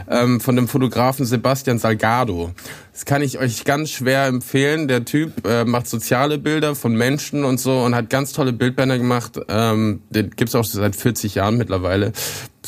[0.10, 2.52] ähm, von dem Fotografen Sebastian Salgado.
[2.94, 4.88] Das kann ich euch ganz schwer empfehlen.
[4.88, 8.98] Der Typ äh, macht soziale Bilder von Menschen und so und hat ganz tolle Bildbänder
[8.98, 9.40] gemacht.
[9.50, 12.12] Ähm, den gibt's auch seit 40 Jahren mittlerweile.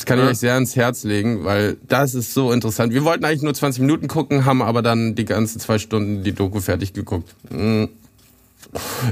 [0.00, 2.94] Das kann ich euch sehr ans Herz legen, weil das ist so interessant.
[2.94, 6.32] Wir wollten eigentlich nur 20 Minuten gucken, haben aber dann die ganzen zwei Stunden die
[6.32, 7.34] Doku fertig geguckt.
[7.50, 7.84] Mm.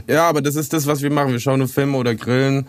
[0.07, 1.33] Ja, aber das ist das, was wir machen.
[1.33, 2.67] Wir schauen nur Filme oder grillen.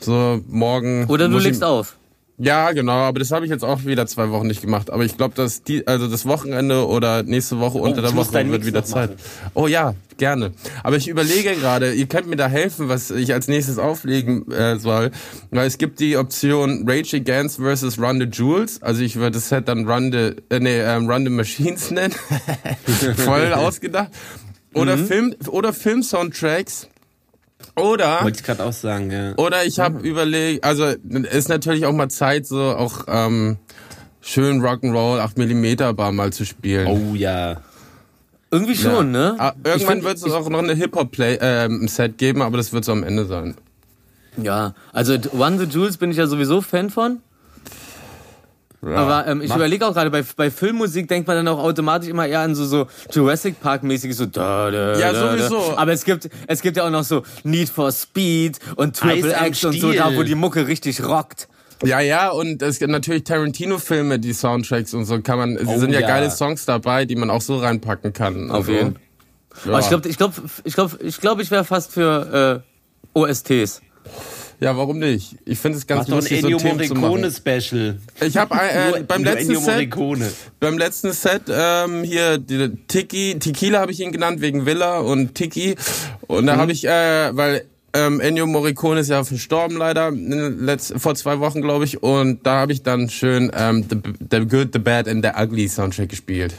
[0.00, 1.06] So morgen.
[1.06, 1.96] Oder du muss ich- legst auf.
[2.44, 4.90] Ja, genau, aber das habe ich jetzt auch wieder zwei Wochen nicht gemacht.
[4.90, 8.32] Aber ich glaube, dass die, also das Wochenende oder nächste Woche unter ich der Woche
[8.32, 9.16] wird Mix wieder Zeit.
[9.54, 10.50] Oh ja, gerne.
[10.82, 14.76] Aber ich überlege gerade, ihr könnt mir da helfen, was ich als nächstes auflegen äh,
[14.76, 15.12] soll.
[15.52, 18.82] Weil es gibt die Option Rage Against versus Run the Jewels.
[18.82, 22.12] Also ich würde das Set dann Run the, äh, nee, ähm, Run the Machines nennen.
[23.18, 24.10] Voll ausgedacht.
[24.74, 25.06] Oder Mhm.
[25.06, 26.88] Film, oder Film-Soundtracks.
[27.76, 29.34] Oder Wollte ich gerade auch sagen, ja.
[29.36, 33.56] oder ich habe überlegt, also ist natürlich auch mal Zeit, so auch ähm,
[34.20, 36.86] schön Rock'n'Roll 8 mm Bar mal zu spielen.
[36.86, 37.60] Oh ja.
[38.50, 39.34] Irgendwie schon, ne?
[39.38, 43.24] Ah, irgendwann wird es auch noch eine Hip-Hop-Set geben, aber das wird so am Ende
[43.24, 43.54] sein.
[44.36, 47.20] Ja, also One the Jewels bin ich ja sowieso Fan von.
[48.84, 52.26] Aber ähm, ich überlege auch gerade, bei, bei Filmmusik denkt man dann auch automatisch immer
[52.26, 55.72] eher an so, so Jurassic Park-mäßig, so da, da, Ja, da, sowieso.
[55.72, 55.78] Da.
[55.78, 59.48] Aber es gibt, es gibt ja auch noch so Need for Speed und Triple Eis
[59.48, 61.48] X und so, da wo die Mucke richtig rockt.
[61.84, 65.92] Ja, ja, und es gibt natürlich Tarantino-Filme, die Soundtracks und so kann man, Oh, sind
[65.92, 66.06] ja, ja.
[66.08, 68.50] geile Songs dabei, die man auch so reinpacken kann.
[68.50, 68.98] Auf Also, jeden.
[69.64, 69.70] Ja.
[69.72, 72.62] Aber ich glaube, ich glaube, ich glaube, ich, glaub, ich wäre fast für
[73.14, 73.80] äh, OSTs.
[74.62, 75.36] Ja, warum nicht?
[75.44, 76.98] Ich finde es ganz Mach doch ein lustig, so Ennio machen.
[77.00, 77.98] Morricone-Special.
[78.20, 79.90] Ich habe äh, Nur- beim letzten Set.
[80.60, 85.34] Beim letzten Set ähm, hier die Tiki, Tequila habe ich ihn genannt wegen Villa und
[85.34, 85.74] Tiki
[86.28, 86.46] und Mhm.
[86.46, 90.98] da habe ich äh, weil ähm, Ennio Morricone ist ja verstorben leider in den letz-
[90.98, 93.96] vor zwei Wochen glaube ich und da habe ich dann schön ähm, the,
[94.30, 96.54] the Good, the Bad and the Ugly Soundtrack gespielt.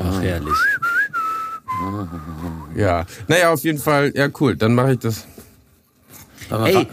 [0.00, 0.54] Ach, herrlich.
[2.76, 4.56] Ja, naja auf jeden Fall ja cool.
[4.56, 5.26] Dann mache ich das.
[6.50, 6.86] Aber Ey,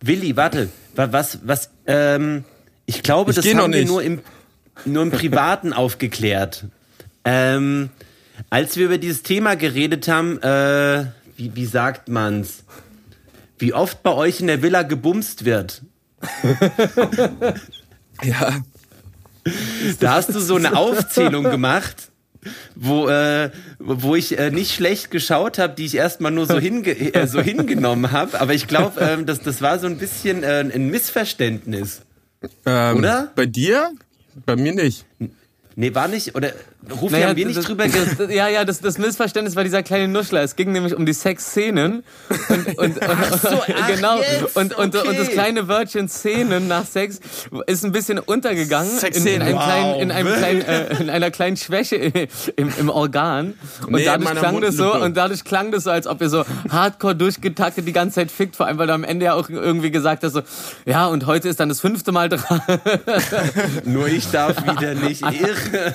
[0.00, 0.68] Willi, warte.
[0.94, 2.44] Wa- Was, was, ähm,
[2.86, 4.20] ich glaube, Ich das haben wir nur im,
[4.84, 6.64] nur im Privaten aufgeklärt.
[7.24, 7.90] Ähm,
[8.50, 12.64] als wir über dieses Thema geredet haben, äh, wie, wie sagt man's?
[13.58, 15.82] Wie oft bei euch in der Villa gebumst wird.
[18.22, 18.56] Ja.
[19.98, 22.11] Da hast du so eine Aufzählung gemacht,
[22.74, 26.90] wo, äh, wo ich äh, nicht schlecht geschaut habe, die ich erstmal nur so, hinge
[26.90, 28.40] äh, so hingenommen habe.
[28.40, 32.02] Aber ich glaube, ähm, das, das war so ein bisschen äh, ein Missverständnis.
[32.66, 33.30] Ähm, Oder?
[33.34, 33.92] Bei dir?
[34.46, 35.04] Bei mir nicht.
[35.76, 36.52] Nee, war nicht, oder
[36.90, 37.86] Rufi, Naja, haben wir nicht drüber
[38.30, 40.42] Ja, ja, das, das Missverständnis war dieser kleine Nuschler.
[40.42, 42.02] Es ging nämlich um die Sexszenen.
[42.48, 44.18] Und, und, und, so, ach, genau.
[44.18, 45.32] jetzt, und, und, und das okay.
[45.32, 47.20] kleine Wörtchen Szenen nach Sex
[47.66, 49.64] ist ein bisschen untergegangen in, in, einem wow.
[49.64, 51.96] kleinen, in, einem kleinen, äh, in einer kleinen Schwäche
[52.56, 53.54] im, im Organ.
[53.86, 56.44] Und Nee, dadurch klang das so, und dadurch klang das so, als ob ihr so
[56.68, 59.90] hardcore durchgetaktet die ganze Zeit fickt, vor allem weil du am Ende ja auch irgendwie
[59.92, 60.42] gesagt hast, so,
[60.84, 62.60] ja, und heute ist dann das fünfte Mal dran.
[63.84, 65.92] Nur ich darf wieder nicht irre.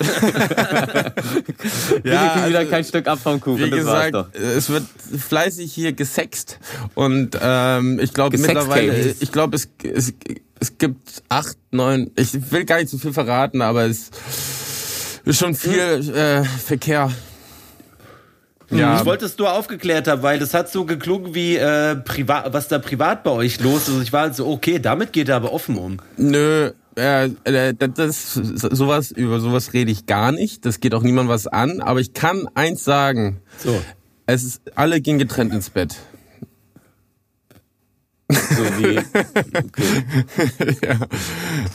[2.04, 4.42] Wir kriegen wieder also, kein Stück ab vom Kuchen, Wie das war's gesagt, doch.
[4.42, 4.84] es wird
[5.28, 6.60] fleißig hier gesext
[6.96, 10.14] und ähm, ich glaube mittlerweile, ich glaube es, es
[10.60, 14.10] es gibt acht, neun, ich will gar nicht zu viel verraten, aber es
[15.26, 17.12] ist schon viel äh, Verkehr.
[18.70, 22.52] Ja, Ich wollte es nur aufgeklärt haben, weil das hat so geklungen wie äh, privat,
[22.52, 23.90] was da privat bei euch los ist.
[23.90, 25.98] Also ich war halt so, okay, damit geht er aber offen um.
[26.18, 30.66] nö, äh, äh, das, sowas über sowas rede ich gar nicht.
[30.66, 31.82] Das geht auch niemand was an.
[31.82, 33.80] Aber ich kann eins sagen: So.
[34.26, 35.96] Es ist, alle gehen getrennt ins Bett.
[38.30, 39.00] So wie,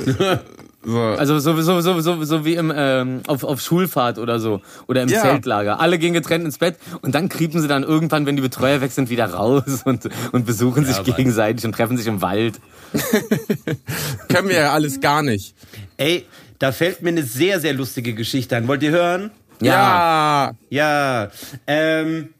[0.13, 0.39] So.
[0.85, 4.61] Also so, so, so, so, so wie im, ähm, auf, auf Schulfahrt oder so.
[4.89, 5.23] Oder im Ja.
[5.23, 5.81] Zeltlager.
[5.81, 8.91] Alle gehen getrennt ins Bett und dann kriepen sie dann irgendwann, wenn die Betreuer weg
[8.93, 11.05] sind, wieder raus und, und besuchen sich Mann.
[11.05, 12.61] gegenseitig und treffen sich im Wald.
[14.29, 15.55] Können wir ja alles gar nicht.
[15.97, 16.27] Ey,
[16.59, 18.69] da fällt mir eine sehr, sehr lustige Geschichte ein.
[18.69, 19.31] Wollt ihr hören?
[19.61, 20.53] Ja.
[20.71, 21.31] Ja,
[21.67, 22.31] ähm,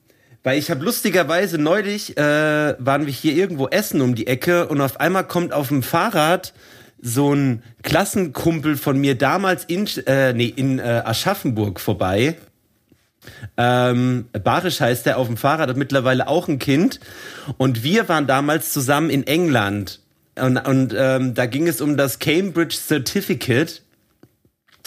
[0.43, 4.81] weil ich habe lustigerweise neulich äh, waren wir hier irgendwo essen um die Ecke und
[4.81, 6.53] auf einmal kommt auf dem Fahrrad
[7.03, 12.37] so ein Klassenkumpel von mir damals in äh, nee, in äh, Aschaffenburg vorbei.
[13.57, 17.01] Ähm, Barisch heißt der auf dem Fahrrad, hat mittlerweile auch ein Kind.
[17.59, 20.01] Und wir waren damals zusammen in England.
[20.41, 23.83] Und, und ähm, da ging es um das Cambridge Certificate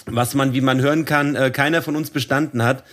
[0.05, 2.83] was man, wie man hören kann, äh, keiner von uns bestanden hat.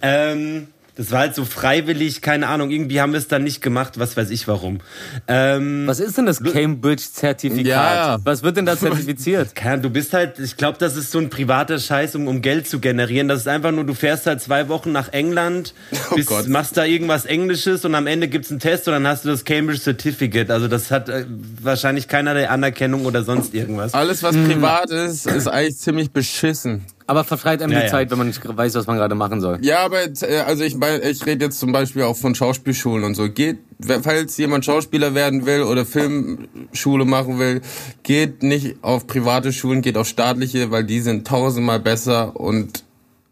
[0.00, 3.98] Ähm, das war halt so freiwillig, keine Ahnung, irgendwie haben wir es dann nicht gemacht,
[3.98, 4.80] was weiß ich warum.
[5.26, 7.64] Ähm, Was ist denn das Cambridge-Zertifikat?
[7.66, 8.18] Ja.
[8.24, 9.50] Was wird denn da zertifiziert?
[9.80, 12.78] Du bist halt, ich glaube, das ist so ein privater Scheiß, um, um Geld zu
[12.78, 13.28] generieren.
[13.28, 15.74] Das ist einfach nur, du fährst halt zwei Wochen nach England,
[16.14, 16.48] bist, Gott.
[16.48, 19.44] machst da irgendwas Englisches und am Ende gibt's einen Test und dann hast du das
[19.44, 20.50] Cambridge Certificate.
[20.50, 21.24] Also das hat äh,
[21.62, 23.94] wahrscheinlich keinerlei Anerkennung oder sonst irgendwas.
[23.94, 26.84] Alles, was privat ist, ist eigentlich ziemlich beschissen.
[27.12, 27.90] Aber verfreit einem Ja, die ja.
[27.90, 29.58] Zeit, wenn man nicht weiß, was man gerade machen soll.
[29.60, 33.28] Ja, aber äh, also ich ich rede jetzt zum Beispiel auch von Schauspielschulen und so.
[33.28, 33.58] Geht,
[34.02, 37.60] falls jemand Schauspieler werden will oder Filmschule machen will,
[38.02, 42.82] geht nicht auf private Schulen, geht auf staatliche, weil die sind tausendmal besser und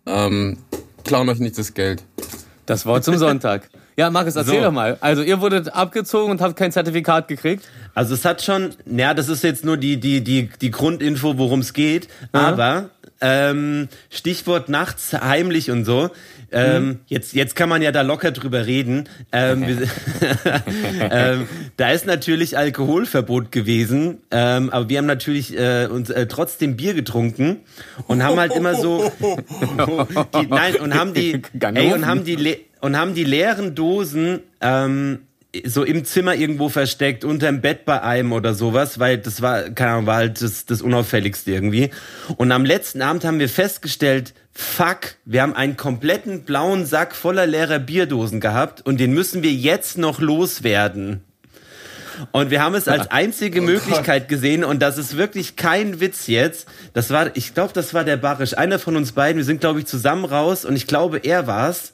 [0.04, 0.58] ähm,
[1.04, 2.02] klauen euch nicht das Geld.
[2.66, 3.70] Das Wort zum Sonntag.
[3.96, 4.62] Ja, Markus, erzähl So.
[4.62, 4.96] doch mal.
[5.02, 7.68] Also ihr wurdet abgezogen und habt kein Zertifikat gekriegt.
[7.94, 11.60] Also es hat schon, naja, das ist jetzt nur die, die, die, die Grundinfo, worum
[11.60, 12.08] es geht.
[12.32, 12.88] Aber
[13.20, 16.10] ähm, Stichwort nachts heimlich und so.
[16.52, 19.08] Ähm, jetzt, jetzt kann man ja da locker drüber reden.
[19.30, 19.64] Ähm,
[21.10, 26.76] ähm, da ist natürlich Alkoholverbot gewesen, ähm, aber wir haben natürlich äh, uns äh, trotzdem
[26.76, 27.60] Bier getrunken
[28.08, 32.96] und haben halt immer so, die, nein, und haben die, ey, und haben die, und
[32.96, 35.20] haben die leeren Dosen ähm,
[35.64, 39.92] so im Zimmer irgendwo versteckt, unterm Bett bei einem oder sowas, weil das war, keine
[39.92, 41.90] Ahnung, war halt das, das Unauffälligste irgendwie.
[42.36, 47.46] Und am letzten Abend haben wir festgestellt, fuck, wir haben einen kompletten blauen Sack voller
[47.46, 51.22] leerer Bierdosen gehabt und den müssen wir jetzt noch loswerden.
[52.32, 56.68] Und wir haben es als einzige Möglichkeit gesehen und das ist wirklich kein Witz jetzt.
[56.92, 59.38] Das war, ich glaube, das war der Barisch, einer von uns beiden.
[59.38, 61.92] Wir sind, glaube ich, zusammen raus und ich glaube, er war's.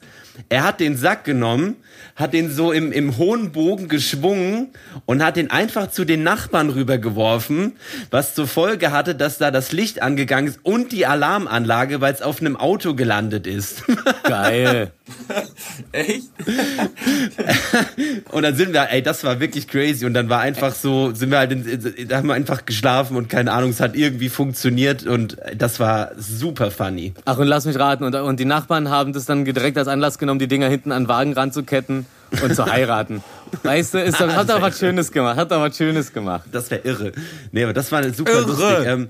[0.49, 1.77] Er hat den Sack genommen,
[2.15, 4.69] hat den so im, im hohen Bogen geschwungen
[5.05, 7.73] und hat den einfach zu den Nachbarn rübergeworfen,
[8.11, 12.21] was zur Folge hatte, dass da das Licht angegangen ist und die Alarmanlage, weil es
[12.21, 13.83] auf einem Auto gelandet ist.
[14.23, 14.91] Geil.
[15.91, 16.27] Echt?
[18.31, 20.05] Und dann sind wir, ey, das war wirklich crazy.
[20.05, 23.29] Und dann war einfach so, sind wir halt, in, da haben wir einfach geschlafen und
[23.29, 27.13] keine Ahnung, es hat irgendwie funktioniert und das war super funny.
[27.25, 28.03] Ach, und lass mich raten.
[28.03, 31.03] Und, und die Nachbarn haben das dann direkt als Anlass genommen, die Dinger hinten an
[31.03, 32.05] den Wagen ranzuketten
[32.41, 33.23] und zu heiraten.
[33.63, 35.37] Weißt du, ist doch, hat doch was Schönes gemacht.
[35.37, 36.47] Hat doch was Schönes gemacht.
[36.51, 37.11] Das wäre irre.
[37.51, 38.47] Nee, aber das war super Irre.
[38.47, 38.85] lustig.
[38.85, 39.09] Ähm,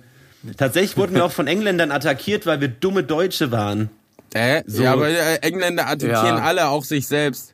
[0.57, 3.89] tatsächlich wurden wir auch von Engländern attackiert, weil wir dumme Deutsche waren.
[4.37, 4.83] Äh, So.
[4.83, 6.43] Ja, aber äh, Engländer attackieren Ja.
[6.43, 7.53] alle auch sich selbst.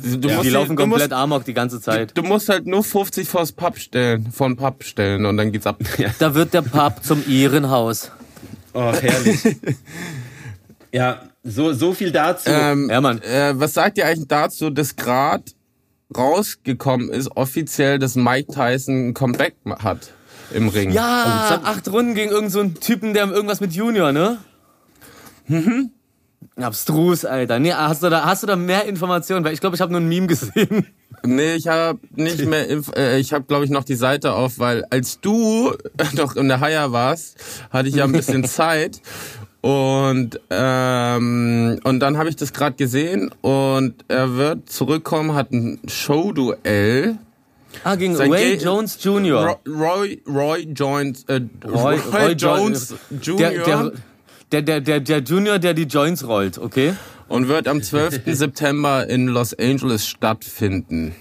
[0.00, 2.16] Du, Die musst, laufen du, komplett musst, amok die ganze Zeit.
[2.16, 5.66] du musst halt nur 50 vors Pub stellen, vor den Pub stellen und dann geht's
[5.66, 5.80] ab.
[6.20, 8.12] Da wird der Pub zum Ehrenhaus.
[8.74, 9.56] Oh, herrlich.
[10.92, 12.48] ja, so, so viel dazu.
[12.48, 13.20] Ähm, Ja, Mann.
[13.22, 15.42] Äh, was sagt ihr eigentlich dazu, dass gerade
[16.16, 20.12] rausgekommen ist, offiziell, dass Mike Tyson ein Comeback hat
[20.52, 20.90] im Ring?
[20.92, 24.38] Ja, acht Runden gegen irgendeinen so einen Typen, der irgendwas mit Junior, ne?
[25.48, 25.90] Mhm.
[26.56, 27.58] Abstrus, Alter.
[27.58, 29.44] Nee, hast du da, hast du da mehr Informationen?
[29.44, 30.86] Weil ich glaube, ich habe nur ein Meme gesehen.
[31.24, 34.60] Nee, ich habe nicht mehr, Inf äh, ich habe glaube ich noch die Seite auf,
[34.60, 35.72] weil als du
[36.16, 37.36] noch in der Haier warst,
[37.70, 39.00] hatte ich ja ein bisschen Zeit
[39.60, 45.80] und ähm, und dann habe ich das gerade gesehen und er wird zurückkommen, hat ein
[45.88, 47.16] Showduell.
[47.82, 49.44] Ah, gegen Sein Ray Ge- Jones Jr.
[49.44, 53.50] Ro- Roy Roy Jones äh, Roy, Roy Jones Jo- Jr.
[53.50, 53.92] Der, der,
[54.52, 56.94] der, der, der, der Junior, der die Joints rollt, okay?
[57.28, 58.22] Und wird am 12.
[58.26, 61.14] September in Los Angeles stattfinden.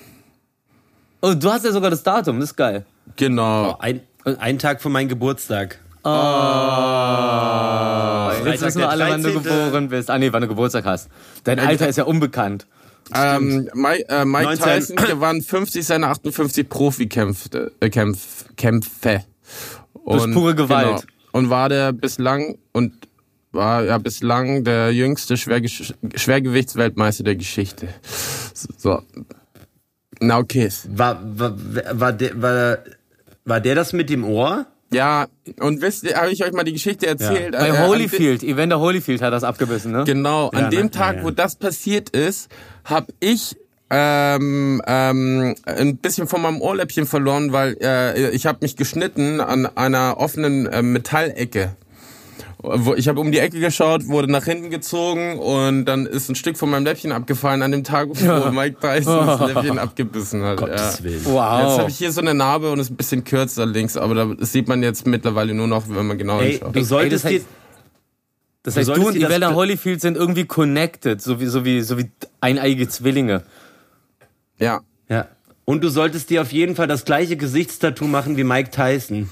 [1.22, 2.86] Oh, du hast ja sogar das Datum, das ist geil.
[3.16, 3.76] Genau.
[3.80, 5.80] Ein, ein Tag vor meinem Geburtstag.
[6.04, 6.10] Oh,
[8.46, 9.44] jetzt wissen wir alle, wann du 13..
[9.44, 10.10] geboren bist.
[10.10, 11.10] Ah nee, wann du Geburtstag hast.
[11.44, 12.66] Dein Alter ist ja unbekannt.
[13.14, 14.66] Ähm, Mike, äh, Mike 19.
[14.66, 17.72] Tyson gewann 50 seiner 58 Profikämpfe.
[17.80, 19.24] Äh, Kämpf, Kämpfe.
[19.94, 21.02] Und, pure Gewalt.
[21.02, 21.02] Genau,
[21.32, 23.07] und war der bislang und
[23.52, 25.70] war ja bislang der jüngste Schwerge
[26.16, 27.88] Schwergewichtsweltmeister der Geschichte.
[28.78, 29.02] So.
[30.20, 30.88] Now kiss.
[30.92, 31.54] War, war,
[31.92, 32.78] war, der, war,
[33.46, 34.66] war der das mit dem Ohr?
[34.92, 35.28] Ja,
[35.60, 37.52] und wisst ihr, habe ich euch mal die Geschichte erzählt?
[37.52, 40.06] Bei Äh, Holyfield, Evander Holyfield hat das abgebissen, ne?
[40.06, 40.92] Genau, an Ja, dem ne?
[40.92, 41.26] Tag, Ja, ja.
[41.26, 42.50] wo das passiert ist,
[42.86, 43.58] habe ich
[43.90, 49.66] ähm, ähm, ein bisschen von meinem Ohrläppchen verloren, weil äh, ich habe mich geschnitten an
[49.66, 51.76] einer offenen äh, Metallecke.
[52.98, 56.58] Ich habe um die Ecke geschaut, wurde nach hinten gezogen und dann ist ein Stück
[56.58, 60.58] von meinem Läppchen abgefallen an dem Tag, wo Mike Tyson das Läppchen abgebissen hat.
[60.58, 61.04] Gottes ja.
[61.04, 61.26] Willen.
[61.26, 61.62] Wow.
[61.62, 64.34] Jetzt habe ich hier so eine Narbe und ist ein bisschen kürzer links, aber da-
[64.34, 66.76] das sieht man jetzt mittlerweile nur noch, wenn man genau Ey, hinschaut.
[66.76, 67.40] du solltest das dir...
[67.42, 67.46] heißt-
[68.64, 71.82] das heißt, du solltest und das be- Holyfield sind irgendwie connected, so wie, so wie,
[71.82, 72.10] so wie
[72.42, 73.44] eineige Zwillinge.
[74.60, 74.82] ja.
[75.10, 75.28] Ja.
[75.64, 79.30] Und du solltest dir auf jeden Fall das gleiche Gesichtstattoo machen wie Mike Tyson.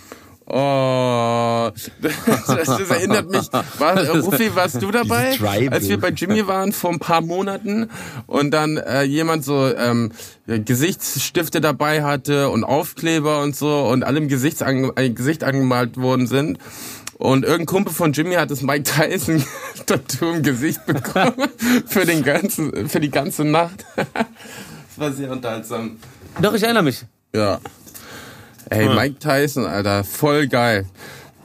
[0.48, 1.72] Oh,
[2.02, 3.52] das, das erinnert mich.
[3.80, 5.39] War, Rufi, warst du dabei,
[5.72, 7.89] als wir bei Jimmy waren vor ein paar Monaten
[8.28, 10.12] und dann äh, jemand so ähm,
[10.46, 15.98] Gesichtsstifte dabei hatte und Aufkleber und so und alle im Gesicht, ange ein Gesicht angemalt
[15.98, 16.60] worden sind.
[17.18, 19.43] Und irgendein Kumpel von Jimmy hat das Mike Tyson
[19.86, 21.50] Tattoo im Gesicht bekommen
[21.88, 23.86] für den ganzen, für die ganze Nacht.
[23.96, 24.06] Das
[24.98, 25.98] war sehr unterhaltsam.
[26.41, 27.04] Doch, ich erinnere mich.
[27.34, 27.60] Ja.
[28.70, 30.86] Ey, Mike Tyson, Alter, voll geil.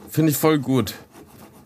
[0.09, 0.95] Finde ich voll gut.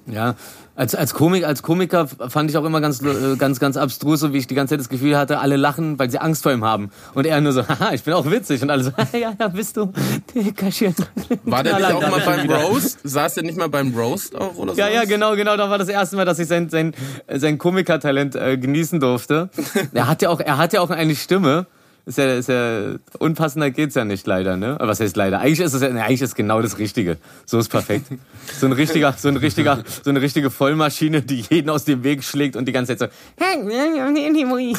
[0.07, 0.35] Ja,
[0.77, 4.33] als, als, Komik, als Komiker fand ich auch immer ganz, äh, ganz, ganz abstrus, so
[4.33, 6.65] wie ich die ganze Zeit das Gefühl hatte, alle lachen, weil sie Angst vor ihm
[6.65, 6.91] haben.
[7.15, 8.61] Und er nur so, haha, ich bin auch witzig.
[8.61, 9.93] Und alle so, ja, ja, bist du.
[11.45, 12.99] War der nicht auch mal beim Roast?
[13.05, 14.81] Saß der nicht mal beim Roast auch oder so?
[14.81, 15.57] Ja, ja, genau, genau.
[15.57, 16.93] Da war das erste Mal, dass ich sein, sein,
[17.33, 19.51] sein Komikertalent äh, genießen durfte.
[19.93, 21.67] Er hat ja auch, er hat ja auch eine Stimme.
[22.07, 24.75] Ist ja, ist ja, unpassender geht's ja nicht leider, ne?
[24.75, 25.41] Aber was heißt leider?
[25.41, 27.17] Eigentlich ist es ja, ne, eigentlich ist genau das Richtige.
[27.47, 28.07] So ist perfekt.
[28.61, 32.23] So ein richtiger, so ein richtiger, so eine richtige Vollmaschine, die jeden aus dem Weg
[32.23, 33.43] schlägt und die ganze Zeit so,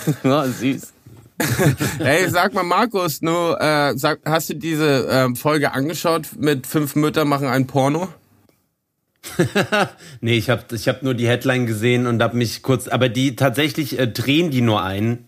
[0.23, 0.93] ja, süß.
[1.99, 6.95] Ey, sag mal, Markus, du, äh, sag, hast du diese ähm, Folge angeschaut mit fünf
[6.95, 8.07] Mütter machen ein Porno?
[10.21, 12.87] Nee, ich habe ich hab nur die Headline gesehen und habe mich kurz...
[12.87, 15.25] Aber die tatsächlich äh, drehen die nur ein.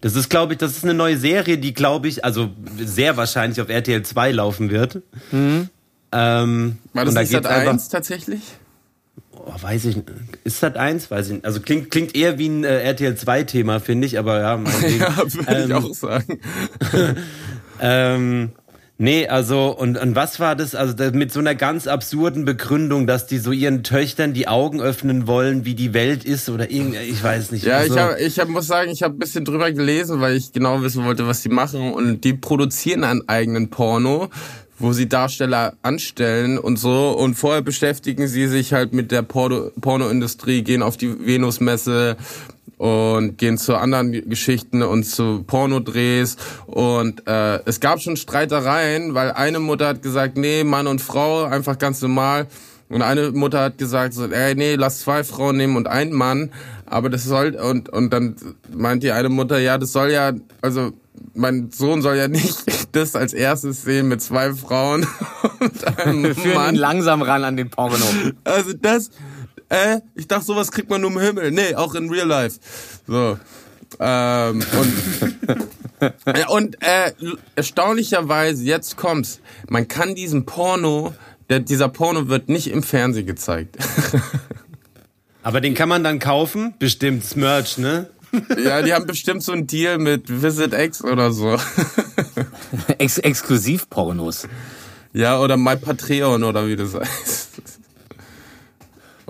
[0.00, 3.60] Das ist, glaube ich, das ist eine neue Serie, die, glaube ich, also sehr wahrscheinlich
[3.60, 5.02] auf RTL 2 laufen wird.
[5.32, 5.70] Ähm,
[6.12, 8.40] War das da nicht geht's Sat einfach- 1 tatsächlich?
[9.32, 10.08] Oh, weiß ich nicht.
[10.44, 11.10] Ist das eins?
[11.10, 11.44] Weiß ich nicht.
[11.46, 15.00] Also klingt, klingt eher wie ein äh, RTL 2-Thema, finde ich, aber ja, mein Ding.
[15.00, 16.40] Ja, würde ich Ähm, auch sagen.
[17.82, 18.50] Ähm,
[19.00, 20.76] nee, also, und, und was war das?
[20.76, 24.80] Also das, mit so einer ganz absurden Begründung, dass die so ihren Töchtern die Augen
[24.80, 27.64] öffnen wollen, wie die Welt ist oder irgend, ich weiß nicht.
[27.64, 30.36] Ja, also, ich, hab, ich hab, muss sagen, ich habe ein bisschen drüber gelesen, weil
[30.36, 31.92] ich genau wissen wollte, was die machen.
[31.92, 34.28] Und die produzieren einen eigenen Porno,
[34.78, 37.10] wo sie Darsteller anstellen und so.
[37.10, 42.16] Und vorher beschäftigen sie sich halt mit der Porno- Pornoindustrie, gehen auf die Venusmesse
[42.80, 46.38] und gehen zu anderen Geschichten und zu Pornodrehs.
[46.64, 51.44] Und äh, es gab schon Streitereien, weil eine Mutter hat gesagt, nee, Mann und Frau,
[51.44, 52.46] einfach ganz normal.
[52.88, 56.52] Und eine Mutter hat gesagt, so, ey, nee, lass zwei Frauen nehmen und einen Mann.
[56.86, 58.36] Aber das soll, und, und dann
[58.74, 60.92] meint die eine Mutter, ja, das soll ja, also,
[61.34, 65.06] mein Sohn soll ja nicht das als erstes sehen mit zwei Frauen
[65.60, 66.74] und einem führen ihn Mann.
[66.76, 68.06] langsam ran an den Porno.
[68.44, 69.10] Also das,
[69.70, 71.50] äh, ich dachte, sowas kriegt man nur im Himmel.
[71.52, 72.58] Nee, auch in Real Life.
[73.06, 73.38] So.
[73.98, 77.12] Ähm, und ja, und äh,
[77.56, 81.14] erstaunlicherweise, jetzt kommt's, man kann diesen Porno,
[81.48, 83.76] der, dieser Porno wird nicht im Fernsehen gezeigt.
[85.42, 86.74] aber den kann man dann kaufen?
[86.78, 88.10] Bestimmt, Merch, ne?
[88.64, 91.56] ja, die haben bestimmt so einen Deal mit Visit X oder so.
[92.98, 94.46] Ex Exklusivpornos.
[95.12, 97.49] ja, oder My Patreon oder wie das heißt.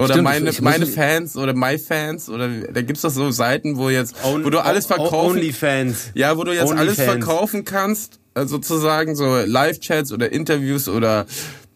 [0.00, 3.90] Oder Stimmt, meine, meine Fans oder My Fans oder da gibt's doch so Seiten, wo
[3.90, 6.10] jetzt, wo du alles verkaufen Onlyfans.
[6.14, 7.24] Ja, wo du jetzt alles Onlyfans.
[7.24, 11.26] verkaufen kannst, äh, sozusagen so Live-Chats oder Interviews oder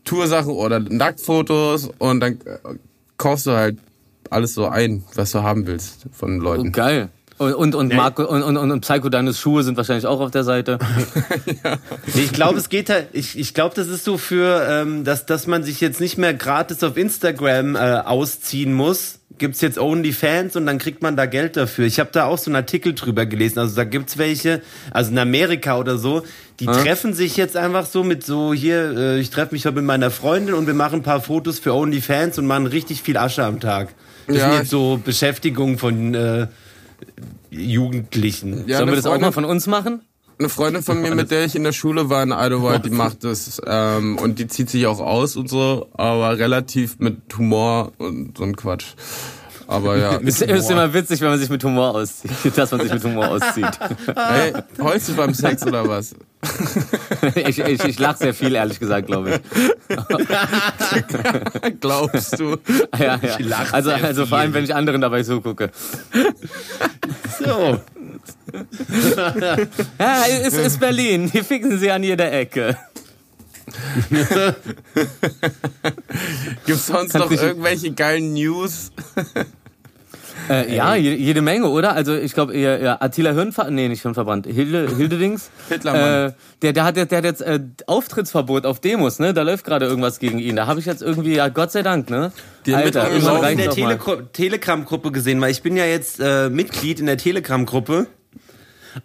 [0.04, 2.58] Toursachen oder Nacktfotos und dann äh,
[3.18, 3.78] kaufst du halt
[4.30, 6.72] alles so ein, was du haben willst von Oh, Leuten.
[6.72, 7.08] geil.
[7.36, 10.44] Und, und, und, Marco, und, und, und Psycho Deines Schuhe sind wahrscheinlich auch auf der
[10.44, 10.78] Seite.
[12.14, 15.26] Nee, ich glaube, es geht halt, ich, ich glaube, das ist so für, ähm, dass,
[15.26, 19.18] dass man sich jetzt nicht mehr gratis auf Instagram äh, ausziehen muss.
[19.38, 21.86] Gibt's jetzt OnlyFans und dann kriegt man da Geld dafür.
[21.86, 23.58] Ich habe da auch so einen Artikel drüber gelesen.
[23.58, 24.60] Also da gibt's welche,
[24.92, 26.22] also in Amerika oder so,
[26.60, 29.84] die treffen sich jetzt einfach so mit so hier, äh, ich treffe mich heute mit
[29.86, 33.42] meiner Freundin und wir machen ein paar Fotos für OnlyFans und machen richtig viel Asche
[33.44, 33.88] am Tag.
[34.28, 34.50] Das Ja.
[34.50, 36.46] sind jetzt so Beschäftigungen von äh,
[37.50, 38.64] Jugendlichen.
[38.68, 40.02] Ja, Sollen wir das auch Freundin- mal von uns machen?
[40.36, 43.22] Eine Freundin von mir, mit der ich in der Schule war in Idlewild, die macht
[43.22, 48.36] das ähm, und die zieht sich auch aus und so, aber relativ mit Humor und
[48.36, 48.94] so ein Quatsch.
[49.74, 52.92] Aber ja, Es ist immer witzig, wenn man sich mit Humor auszieht, dass man sich
[52.92, 53.78] mit Humor auszieht.
[54.16, 56.14] hey, heulst du beim Sex oder was?
[57.36, 59.40] Ich, ich, ich lache sehr viel, ehrlich gesagt, glaube ich.
[61.80, 62.58] Glaubst du?
[62.98, 63.38] Ja, ja.
[63.38, 64.56] lache Also, sehr also vor allem, viel.
[64.56, 65.70] wenn ich anderen dabei zugucke.
[67.38, 67.80] So.
[69.98, 71.30] Ja, es ist Berlin.
[71.32, 72.76] Hier fixen sie an jeder Ecke.
[76.66, 78.92] Gibt's sonst Kannst noch irgendwelche geilen News?
[80.50, 81.94] Äh, ja, je, jede Menge, oder?
[81.94, 85.50] Also ich glaube, ja, ja, Attila Hirnver nee, nicht Hirnverband, Hilde, Hildedings.
[85.68, 86.28] Hitlermann.
[86.28, 86.32] Äh,
[86.62, 89.32] der, der hat, jetzt- der hat jetzt äh, Auftrittsverbot auf Demos, ne?
[89.32, 90.56] Da läuft gerade irgendwas gegen ihn.
[90.56, 92.30] Da habe ich jetzt irgendwie, ja, Gott sei Dank, ne?
[92.66, 93.48] Die Alter, irgendwann laufen.
[93.52, 93.70] in der.
[93.70, 93.98] Tele
[94.32, 98.06] Telegram-Gruppe gesehen, weil ich bin ja jetzt äh, Mitglied in der Telegram-Gruppe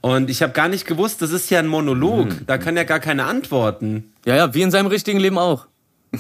[0.02, 2.46] und ich habe gar nicht gewusst, das ist ja ein Monolog, Mhm.
[2.48, 4.14] da kann ja gar keine antworten.
[4.26, 5.68] Ja, ja, wie in seinem richtigen Leben auch.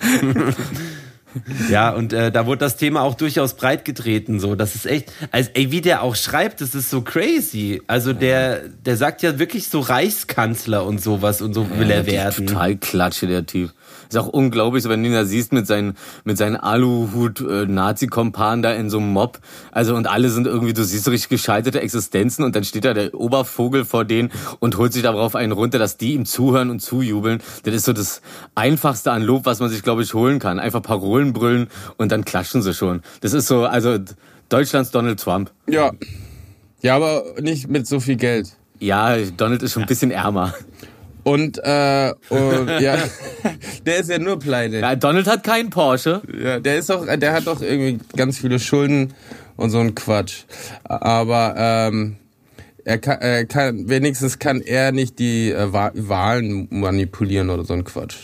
[1.70, 4.54] Ja, und äh, da wurde das Thema auch durchaus breit getreten, so.
[4.54, 7.82] Das ist echt, also ey, wie der auch schreibt, das ist so crazy.
[7.86, 12.46] Also der, der sagt ja wirklich so Reichskanzler und sowas und so will er werden.
[12.46, 13.72] Total klatsche, der Typ.
[14.14, 18.88] Ist auch unglaublich, wenn du ihn da siehst mit seinen, mit seinen Aluhut-Nazi-Kompan da in
[18.88, 19.40] so einem Mob.
[19.72, 22.94] Also, und alle sind irgendwie, du siehst so richtig gescheiterte Existenzen und dann steht da
[22.94, 26.78] der Obervogel vor denen und holt sich darauf einen runter, dass die ihm zuhören und
[26.78, 27.40] zujubeln.
[27.64, 28.22] Das ist so das
[28.54, 30.60] einfachste an Lob, was man sich, glaube ich, holen kann.
[30.60, 33.02] Einfach Parolen brüllen und dann klatschen sie schon.
[33.20, 33.98] Das ist so, also,
[34.48, 35.50] Deutschlands Donald Trump.
[35.66, 35.90] Ja.
[36.82, 38.50] Ja, aber nicht mit so viel Geld.
[38.78, 40.54] Ja, Donald ist schon ein bisschen ärmer.
[41.24, 42.98] Und, äh, und ja,
[43.86, 44.78] der ist ja nur pleite.
[44.80, 46.20] Ja, Donald hat keinen Porsche.
[46.38, 49.14] Ja, der ist doch, der hat doch irgendwie ganz viele Schulden
[49.56, 50.44] und so ein Quatsch.
[50.84, 52.16] Aber ähm,
[52.84, 57.72] er kann, er kann wenigstens kann er nicht die äh, Wa- Wahlen manipulieren oder so
[57.72, 58.16] ein Quatsch.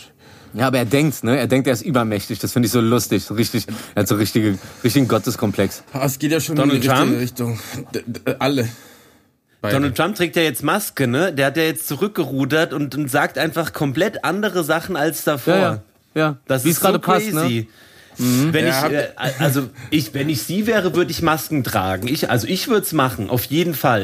[0.53, 1.37] Ja, aber er denkt, ne?
[1.39, 2.37] Er denkt, er ist übermächtig.
[2.39, 3.23] Das finde ich so lustig.
[3.23, 5.81] So richtig, er hat so richtige, richtigen Gotteskomplex.
[5.93, 7.19] Ah, es geht ja schon Donald in die richtige Trump?
[7.21, 7.59] Richtung.
[7.95, 8.67] D alle.
[9.61, 9.75] Beide.
[9.75, 11.31] Donald Trump trägt ja jetzt Maske, ne?
[11.31, 15.53] Der hat ja jetzt zurückgerudert und, und sagt einfach komplett andere Sachen als davor.
[15.53, 15.81] Ja, ja.
[16.15, 16.37] ja.
[16.47, 17.41] Das Wie ist es gerade so passt, ne?
[17.41, 17.69] crazy.
[18.17, 19.07] Wenn Ja, ich, äh,
[19.39, 22.07] also ich, wenn ich sie wäre, würde ich Masken tragen.
[22.07, 24.03] Ich, also ich würde es machen, auf jeden Fall.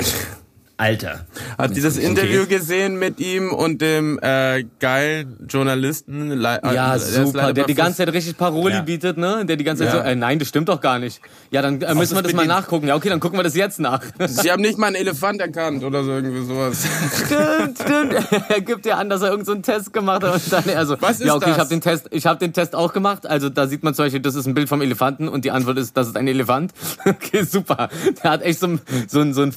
[0.80, 1.25] Alter.
[1.57, 6.30] Hat dieses Interview gesehen mit ihm und dem äh, geilen Journalisten?
[6.32, 7.51] Le- äh, Ja, super.
[7.51, 8.82] Der die ganze Zeit richtig Paroli Ja.
[8.82, 9.43] bietet, ne?
[9.45, 10.01] Der die ganze Zeit Ja.
[10.03, 11.19] so, äh, nein, das stimmt doch gar nicht.
[11.49, 12.88] Ja, dann äh, müssen wir das mal nachgucken.
[12.88, 14.01] Ja, okay, dann gucken wir das jetzt nach.
[14.28, 16.86] Sie haben nicht mal einen Elefant erkannt oder so irgendwie sowas.
[17.25, 18.13] stimmt, stimmt.
[18.49, 20.86] Er gibt ja an, dass er irgendeinen so einen Test gemacht hat und dann er
[20.86, 21.59] so, Was ist ja, okay, ich das?
[21.59, 23.25] habe den Test, ich habe den Test auch gemacht.
[23.25, 25.78] Also da sieht man zum Beispiel, das ist ein Bild vom Elefanten und die Antwort
[25.80, 26.71] ist, das ist ein Elefant.
[27.07, 27.89] Okay, super.
[28.23, 29.51] Der hat echt so, ein- so, so einen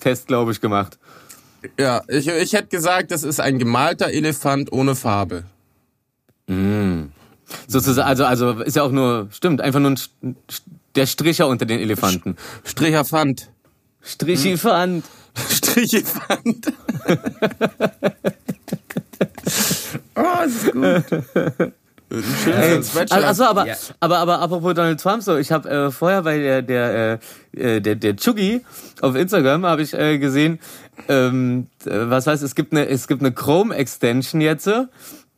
[0.00, 0.98] Vollvogel-Einschulungstest, glaube ich, gemacht.
[1.78, 5.44] Ja, ich, ich hätte gesagt, das ist ein gemalter Elefant ohne Farbe.
[7.66, 10.36] Sozusagen, also, also ist ja auch nur, stimmt, einfach nur ein,
[10.94, 12.36] der Stricher unter den Elefanten.
[12.64, 13.50] Stricherfant.
[14.00, 15.04] Strichifant.
[15.50, 16.72] Strichefant.
[20.14, 21.04] oh, das ist gut.
[22.22, 23.24] Schön Sweatshirt.
[23.24, 23.74] Also, aber, Ja.
[24.00, 27.18] aber, aber apropos Donald Trump, so, ich habe äh, vorher bei der der
[27.52, 28.62] äh, der der Chuggy
[29.00, 30.58] auf Instagram habe ich äh, gesehen,
[31.08, 34.66] ähm, äh, was heißt, es gibt eine es gibt eine Chrome Extension jetzt.
[34.66, 34.84] äh,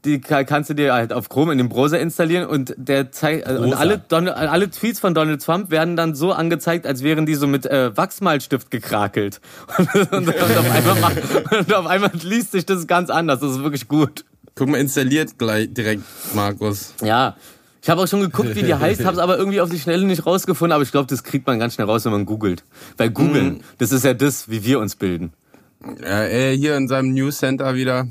[0.04, 3.48] Die ka- kannst du dir halt auf Chrome in den Browser installieren und der zeigt
[3.48, 7.26] äh, und alle Donald, alle Tweets von Donald Trump werden dann so angezeigt, als wären
[7.26, 9.40] die so mit äh, Wachsmalstift gekrakelt.
[9.76, 11.16] Und, und, und, auf einmal macht,
[11.58, 13.40] und auf einmal liest sich das ganz anders.
[13.40, 14.24] Das ist wirklich gut.
[14.58, 16.02] Guck mal, installiert gleich direkt,
[16.34, 16.94] Markus.
[17.02, 17.36] Ja.
[17.80, 20.04] Ich habe auch schon geguckt, wie die heißt, habe es aber irgendwie auf die Schnelle
[20.04, 20.72] nicht rausgefunden.
[20.72, 22.64] Aber ich glaube, das kriegt man ganz schnell raus, wenn man googelt.
[22.96, 23.60] Weil googeln, Mhm.
[23.78, 25.32] das ist ja das, wie wir uns bilden.
[26.02, 28.08] Ja, er hier in seinem News Center wieder.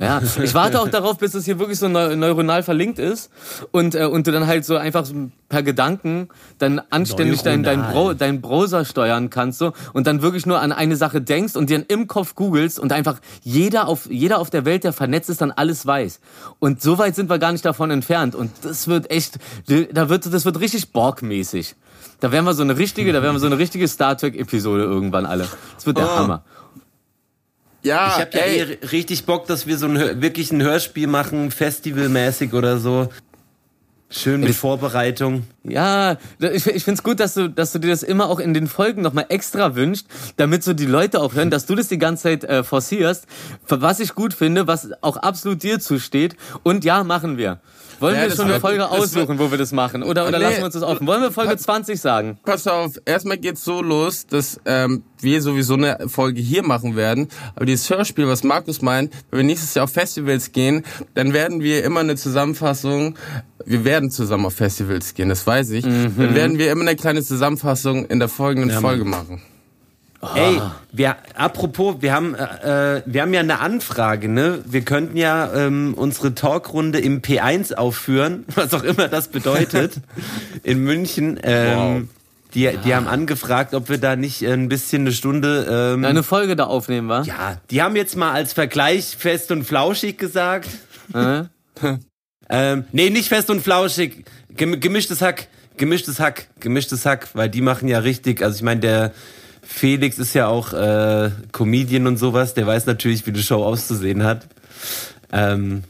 [0.00, 3.30] Ja, ich warte auch darauf, bis es hier wirklich so neu neuronal verlinkt ist
[3.72, 5.04] und, äh, und du dann halt so einfach
[5.48, 6.28] per Gedanken
[6.58, 10.70] dann anständig deinen dein, Bro dein Browser steuern kannst so und dann wirklich nur an
[10.70, 14.64] eine Sache denkst und dir im Kopf googelst und einfach jeder auf, jeder auf der
[14.64, 16.20] Welt, der vernetzt ist, dann alles weiß.
[16.60, 20.32] Und so weit sind wir gar nicht davon entfernt und das wird echt, da wird,
[20.32, 21.74] das wird richtig Borg-mäßig.
[22.20, 25.26] Da werden wir so eine richtige, da werden wir so eine richtige Star Trek-Episode irgendwann
[25.26, 25.48] alle.
[25.74, 26.16] Das wird der Oh.
[26.18, 26.44] Hammer.
[27.82, 31.06] Ja, Ich habe ja ey, eh richtig Bock, dass wir so ein wirklich ein Hörspiel
[31.06, 33.08] machen, festivalmäßig oder so.
[34.10, 35.44] Schön mit Vorbereitung.
[35.64, 38.66] Ja, ich, ich find's gut, dass du, dass du dir das immer auch in den
[38.66, 40.06] Folgen nochmal extra wünscht,
[40.38, 43.26] damit so die Leute auch hören, dass du das die ganze Zeit äh, forcierst.
[43.68, 46.36] Was ich gut finde, was auch absolut dir zusteht.
[46.62, 47.60] Und ja, machen wir.
[48.00, 50.02] Wollen Ja, wir schon eine Folge aussuchen, wo wir das machen?
[50.02, 50.44] Oder, oder Nee.
[50.44, 51.06] lassen wir uns das offen?
[51.06, 52.38] Wollen wir Folge 20 sagen?
[52.44, 57.28] pass auf, erstmal geht's so los, dass ähm, wir sowieso eine Folge hier machen werden.
[57.56, 60.84] Aber dieses Hörspiel, was Markus meint, wenn wir nächstes Jahr auf Festivals gehen,
[61.14, 63.16] dann werden wir immer eine Zusammenfassung,
[63.64, 67.22] wir werden zusammen auf Festivals gehen, das weiß ich, dann werden wir immer eine kleine
[67.22, 69.42] Zusammenfassung in der folgenden Folge machen.
[70.34, 70.60] Ey,
[70.90, 74.64] wir, apropos, wir haben, äh, äh, wir haben ja eine Anfrage, ne?
[74.66, 79.94] Wir könnten ja ähm, unsere Talkrunde im P1 aufführen, was auch immer das bedeutet,
[80.64, 81.38] in München.
[81.42, 82.08] Ähm,
[82.54, 85.92] Die, die haben angefragt, ob wir da nicht ein bisschen eine Stunde.
[85.94, 87.22] Ähm, Eine Folge da aufnehmen, wa?
[87.22, 90.68] ja, die haben jetzt mal als Vergleich fest und flauschig gesagt.
[91.14, 91.44] Äh?
[92.50, 94.24] Ähm, nee, nicht fest und flauschig.
[94.56, 95.48] Gem gemischtes Hack.
[95.76, 96.46] Gemischtes Hack.
[96.60, 97.28] Gemischtes Hack.
[97.34, 98.42] Weil die machen ja richtig.
[98.42, 99.12] Also ich meine, der
[99.70, 102.54] Felix ist ja auch äh, Comedian und sowas.
[102.54, 104.46] Der weiß natürlich, wie die Show auszusehen hat.
[105.30, 105.84] Ähm,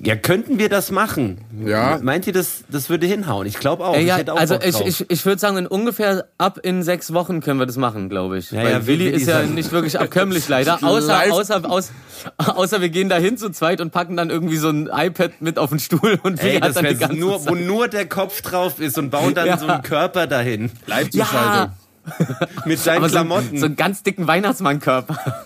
[0.00, 1.38] ja, könnten wir das machen?
[1.66, 1.98] Ja.
[2.02, 3.46] Meint ihr, das, das würde hinhauen?
[3.46, 3.94] Ich glaube auch.
[3.94, 6.82] Ey, ich ja, hätte auch also ich, ich, ich würde sagen, in ungefähr ab in
[6.82, 8.50] sechs Wochen können wir das machen, glaube ich.
[8.50, 10.82] Ja, Weil ja, Willi Willi ist ja nicht wirklich abkömmlich leider.
[10.82, 11.92] Außer, außer, außer,
[12.38, 15.58] außer wir gehen da hin zu zweit und packen dann irgendwie so ein iPad mit
[15.58, 17.66] auf den Stuhl und Ey, hat das dann die wäre ganze nur, wo Zeit.
[17.66, 19.58] nur der Kopf drauf ist und bauen dann Ja.
[19.58, 20.70] so einen Körper dahin.
[20.86, 21.74] Live-Zuschaltung.
[22.66, 23.48] Mit seinen Aber so, Klamotten.
[23.48, 25.18] einen- so einen ganz dicken Weihnachtsmannkörper.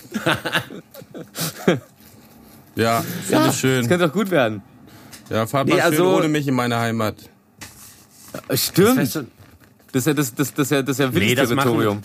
[2.74, 3.80] Ja, finde ich schön.
[3.80, 4.62] Das könnte doch gut werden.
[5.28, 7.16] Ja, fahrt Nee, mal schön also- ohne mich in meine Heimat.
[8.48, 8.98] Äh, Stimmt.
[8.98, 9.16] Das
[9.92, 12.02] ist ja das, das, das, ist ja, das ist ja Nee, das machen Territorium.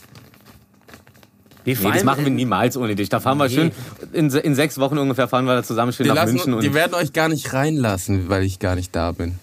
[1.63, 3.07] Nee, das machen wir niemals ohne dich.
[3.09, 3.55] Da fahren wir Nee.
[3.55, 3.71] schön,
[4.11, 6.53] in, in sechs Wochen ungefähr fahren wir da zusammen schön Die, nach lassen, München.
[6.53, 9.39] Und, die werden euch gar nicht reinlassen, weil ich gar nicht da bin.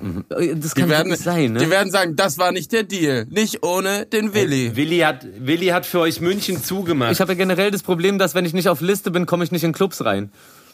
[0.00, 1.60] Das Die kann werden, wirklich sein, ne?
[1.60, 3.26] die werden sagen, das war nicht der Deal.
[3.30, 4.76] Nicht ohne den Willi.
[4.76, 7.12] Willi hat, Willi hat für euch München zugemacht.
[7.12, 9.52] Ich habe ja generell das Problem, dass wenn ich nicht auf Liste bin, komme ich
[9.52, 10.30] nicht in Clubs rein.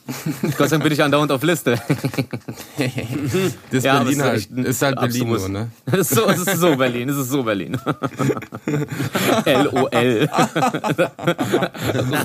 [0.57, 1.81] Gott sei Dank bin ich andauernd auf Liste.
[2.77, 4.67] Das ist Ja, Berlin es ist halt.
[4.67, 5.71] Ist halt Berlin nur, ne?
[5.87, 7.79] Das ist so, das ist so Berlin, das ist so Berlin.
[9.47, 10.29] LOL.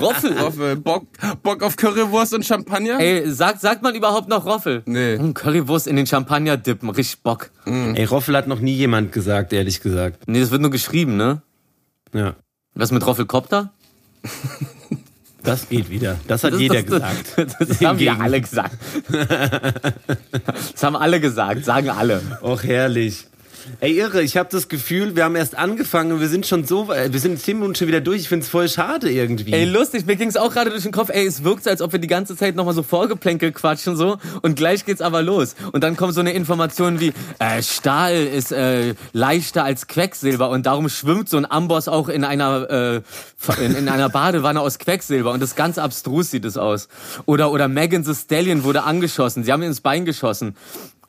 [0.00, 0.72] Roffel.
[0.72, 1.06] Äh, Bock,
[1.42, 2.98] Bock auf Currywurst und Champagner?
[2.98, 4.82] Ey, sagt, sagt man überhaupt noch Roffel?
[4.86, 5.16] Nee.
[5.16, 7.50] Hm, Currywurst in den Champagner dippen, richtig Bock.
[7.64, 10.26] Ey, Roffel hat noch nie jemand gesagt, ehrlich gesagt.
[10.26, 11.42] Nee, das wird nur geschrieben, ne?
[12.12, 12.34] Ja.
[12.74, 13.72] Was mit Roffelkopter?
[15.48, 16.16] Das geht wieder.
[16.28, 17.24] Das hat Das- jeder das, gesagt.
[17.58, 18.76] Das, das haben wir alle gesagt.
[20.72, 22.20] Das haben alle gesagt, sagen alle.
[22.42, 23.26] Och, herrlich.
[23.80, 27.12] Ey, irre, ich habe das Gefühl, wir haben erst angefangen wir sind schon so, weit-
[27.12, 28.22] wir sind zehn Minuten schon wieder durch.
[28.22, 29.52] Ich find's voll schade irgendwie.
[29.52, 31.92] Ey, lustig, mir ging's auch gerade durch den Kopf, ey, es wirkt so, als ob
[31.92, 35.54] wir die ganze Zeit nochmal so Vorgeplänkel quatschen so und gleich geht's aber los.
[35.72, 40.66] Und dann kommt so eine Information wie, äh, Stahl ist äh, leichter als Quecksilber und
[40.66, 45.32] darum schwimmt so ein Amboss auch in einer, äh, in, in einer Badewanne aus Quecksilber
[45.32, 46.88] und das ganz abstrus sieht es aus.
[47.26, 50.56] Oder, oder Megan Thee Stallion wurde angeschossen, sie haben ihn ins Bein geschossen.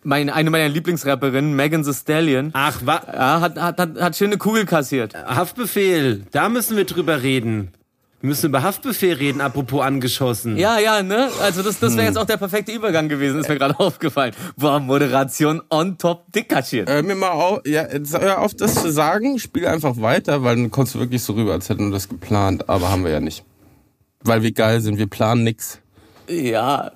[0.02, 4.38] Meine, eine meiner Lieblingsrapperinnen, Megan Thee Stallion, Ach, wa ja, hat, hat, hat, hat schöne
[4.38, 5.14] Kugel kassiert.
[5.14, 7.74] Haftbefehl, da müssen wir drüber reden.
[8.22, 10.58] Wir müssen über Haftbefehl reden, apropos angeschossen.
[10.58, 11.30] Ja, ja, ne?
[11.42, 14.34] Also das, das wäre jetzt auch der perfekte Übergang gewesen, ist mir gerade aufgefallen.
[14.58, 16.90] Boah, Moderation on top dick kaschiert.
[16.90, 17.88] Hör mir mal auf, ja,
[18.20, 21.54] hör auf das zu sagen, spiel einfach weiter, weil dann kommst du wirklich so rüber,
[21.54, 23.46] als hätten wir das geplant, aber haben wir ja nicht.
[24.22, 25.80] Weil wir geil sind, wir planen nix.
[26.28, 26.92] Ja.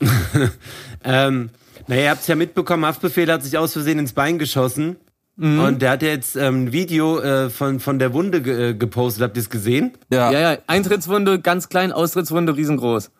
[1.04, 1.50] Ähm,
[1.88, 4.96] naja, ihr habt's ja mitbekommen, Haftbefehl hat sich aus Versehen ins Bein geschossen.
[5.40, 8.74] Und der hat ja jetzt ähm, ein Video äh, von, von der Wunde ge äh,
[8.74, 9.22] gepostet.
[9.22, 9.92] Habt ihr es gesehen?
[10.10, 10.32] Ja.
[10.32, 10.58] Ja, ja.
[10.66, 13.12] Eintrittswunde ganz klein, Austrittswunde riesengroß.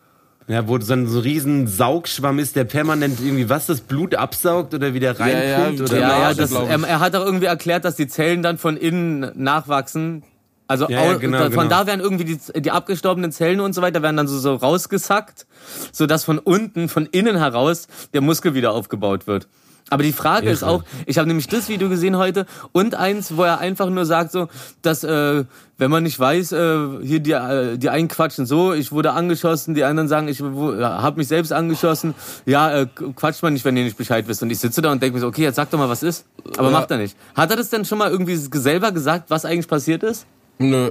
[0.49, 4.75] Ja, wo so ein so riesen Saugschwamm ist, der permanent irgendwie was das Blut absaugt
[4.75, 7.95] oder wieder reinpumpt ja, oder Ja, ja, das, ähm, er hat auch irgendwie erklärt, dass
[7.95, 10.25] die Zellen dann von innen nachwachsen.
[10.69, 11.65] Also Ja, ja, au- genau, von genau.
[11.69, 15.47] da werden irgendwie die, die abgestorbenen Zellen und so weiter werden dann so, so rausgesackt,
[15.93, 19.49] sodass von unten, von innen heraus der Muskel wieder aufgebaut wird.
[19.91, 23.45] Aber die Frage ist auch, ich habe nämlich das Video gesehen heute und eins, wo
[23.45, 24.49] er einfach nur sagt so,
[24.83, 25.45] dass äh,
[25.79, 29.75] wenn man nicht weiß, äh, hier die äh, die einen quatschen so, ich wurde angeschossen,
[29.75, 32.13] die anderen sagen, ich habe mich selbst angeschossen.
[32.45, 34.43] Ja, äh, quatscht man nicht, wenn ihr nicht Bescheid wisst.
[34.43, 36.27] Und ich sitze da und denke mir so, okay, jetzt sag doch mal, was ist.
[36.59, 36.71] Aber Ja.
[36.81, 37.17] macht er nicht.
[37.35, 40.27] Hat er das denn schon mal irgendwie selber gesagt, was eigentlich passiert ist?
[40.59, 40.91] Nö,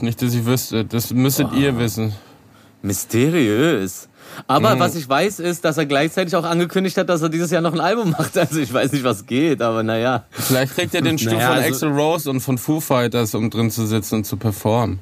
[0.00, 0.84] nicht, dass ich wüsste.
[0.84, 2.12] Das müsstet ihr wissen.
[2.82, 4.08] Mysteriös.
[4.46, 4.80] Aber Mhm.
[4.80, 7.72] was ich weiß, ist, dass er gleichzeitig auch angekündigt hat, dass er dieses Jahr noch
[7.72, 8.38] ein Album macht.
[8.38, 10.24] Also ich weiß nicht, was geht, aber naja.
[10.30, 13.50] Vielleicht kriegt er den Stuhl Naja, von also- Axel Rose und von Foo Fighters, um
[13.50, 15.00] drin zu sitzen und zu performen.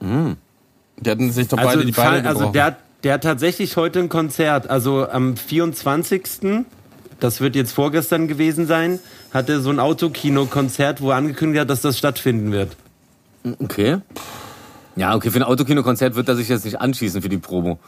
[0.00, 2.52] Die hatten sich doch beide Also, die Beine also gebrochen.
[2.54, 4.68] der, hat- der hat tatsächlich heute ein Konzert.
[4.70, 6.64] Also am 24.
[7.20, 8.98] Das wird jetzt vorgestern gewesen sein,
[9.32, 12.76] hat er so ein Autokino-Konzert, wo er angekündigt hat, dass das stattfinden wird.
[13.60, 13.98] Okay.
[14.96, 17.78] Ja, okay, für ein Autokino-Konzert wird er sich jetzt nicht anschießen für die Promo.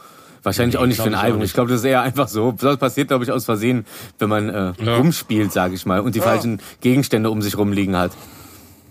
[0.43, 1.41] Wahrscheinlich auch nicht für ein Album.
[1.41, 2.53] Ich glaube, das ist eher einfach so.
[2.53, 3.85] Das passiert, glaube ich, aus Versehen,
[4.19, 8.11] wenn man äh, rumspielt, sage ich mal, und die falschen Gegenstände um sich rumliegen hat.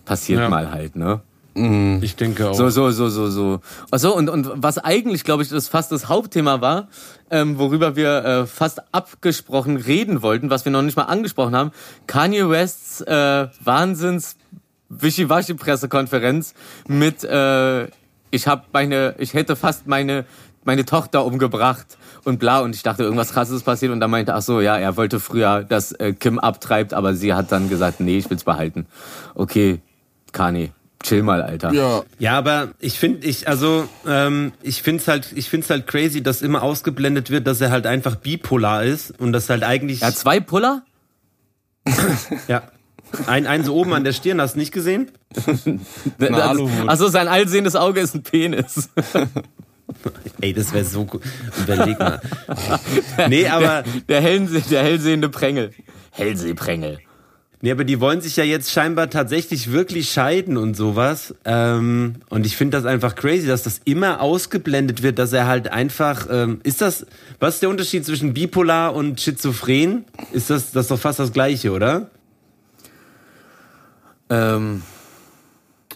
[0.05, 0.49] Passiert Ja.
[0.49, 1.21] mal halt, ne?
[2.03, 2.55] Ich denke auch.
[2.55, 3.61] So, so, so, so, so.
[3.91, 6.89] Achso, und, und was eigentlich, glaube ich, das fast das Hauptthema war,
[7.31, 11.73] ähm, worüber wir äh, fast abgesprochen reden wollten, was wir noch nicht mal angesprochen haben,
[12.07, 14.37] Kanye Wests äh, Wahnsinns
[14.91, 16.55] Wischiwaschi-Pressekonferenz
[16.87, 17.89] mit äh,
[18.31, 20.25] ich habe meine, ich hätte fast meine
[20.65, 22.61] meine Tochter umgebracht und bla.
[22.61, 23.91] Und ich dachte irgendwas krasses passiert.
[23.91, 26.95] Und dann meinte ach so ja er wollte früher dass äh, Kim abtreibt.
[26.95, 28.87] Aber sie hat dann gesagt nee ich will's behalten.
[29.35, 29.81] Okay
[30.33, 30.73] Kanye
[31.03, 31.73] chill mal Alter.
[31.73, 36.23] Ja, Ja, aber ich finde, ich, also, ähm, ich find's halt, ich find's halt crazy,
[36.23, 40.09] dass immer ausgeblendet wird, dass er halt einfach bipolar ist und das halt eigentlich, er
[40.09, 40.83] hat zwei Puller?
[42.49, 42.63] Ja.
[43.27, 45.11] Ein, ein so oben an der Stirn, hast du nicht gesehen?
[46.19, 46.89] Eine Aluhut.
[46.89, 48.89] Also sein allsehendes Auge ist ein Penis.
[50.41, 51.21] Ey, das wäre so cool.
[51.63, 52.21] Überleg mal.
[53.29, 55.71] Nee, aber, Der, hellse der hellsehende Prängel.
[56.11, 56.99] Hellsehprängel.
[57.63, 61.35] nee, aber die wollen sich ja jetzt scheinbar tatsächlich wirklich scheiden und sowas.
[61.45, 65.73] Ähm, und ich finde das einfach crazy, dass das immer ausgeblendet wird, dass er halt
[65.73, 67.07] einfach, ähm, ist das,
[67.41, 70.05] was ist der Unterschied zwischen bipolar und schizophren?
[70.33, 72.11] Ist das, das ist doch fast das Gleiche, oder?
[74.31, 74.83] Ähm,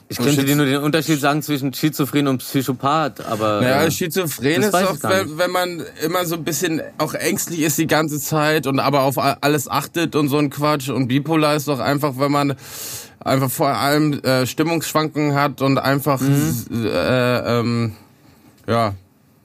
[0.08, 3.60] ich könnte Schiz- dir nur den Unterschied sagen zwischen Schizophren und Psychopath, aber.
[3.62, 7.78] Naja, äh, Schizophren ist gar wenn, wenn man immer so ein bisschen auch ängstlich ist
[7.78, 10.90] die ganze Zeit und aber auf alles achtet und so ein Quatsch.
[10.90, 12.54] Und bipolar ist doch einfach, wenn man
[13.20, 16.66] einfach vor allem äh, Stimmungsschwankungen hat und einfach, Mhm.
[16.84, 17.92] äh, ähm,
[18.66, 18.94] ja,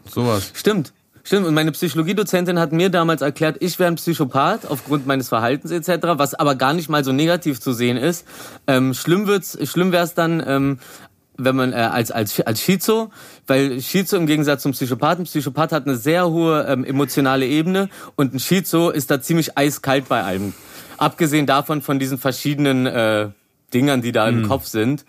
[0.09, 0.51] sowas.
[0.53, 0.91] Stimmt.
[1.27, 5.71] Stimmt, und meine Psychologiedozentin hat mir damals erklärt, ich wäre ein Psychopath aufgrund meines Verhaltens
[5.71, 8.25] etc., was aber gar nicht mal so negativ zu sehen ist.
[8.65, 10.79] Ähm, schlimm wird's, schlimm wäre es dann, ähm,
[11.35, 13.11] wenn man äh, als als als Schizo,
[13.45, 18.33] weil Schizo im Gegensatz zum Psychopathen, Psychopath hat eine sehr hohe ähm, emotionale Ebene und
[18.33, 20.53] ein Schizo ist da ziemlich eiskalt bei allem.
[20.97, 23.31] Abgesehen davon von diesen verschiedenen äh,
[23.73, 25.03] Dingern, die da im Kopf sind.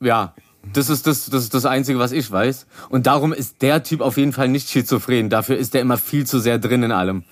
[0.00, 0.32] Ja,
[0.72, 2.66] das ist das, das ist das Einzige, was ich weiß.
[2.90, 5.30] Und darum ist der Typ auf jeden Fall nicht schizophren.
[5.30, 7.24] Dafür ist er immer viel zu sehr drin in allem.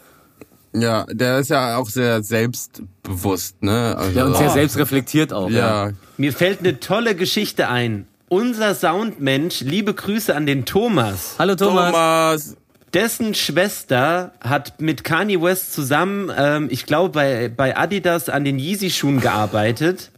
[0.72, 3.96] Ja, der ist ja auch sehr selbstbewusst, ne?
[3.96, 5.50] Also, Ja, und sehr selbstreflektiert auch.
[5.50, 5.88] Ja.
[5.88, 5.92] ja.
[6.16, 8.06] Mir fällt eine tolle Geschichte ein.
[8.28, 11.36] Unser Soundmensch, liebe Grüße an den Thomas.
[11.38, 11.92] Hallo Thomas.
[11.92, 12.56] Thomas.
[12.92, 18.58] Dessen Schwester hat mit Kanye West zusammen, ähm, ich glaube, bei, bei Adidas an den
[18.58, 20.10] Yeezy-Schuhen gearbeitet.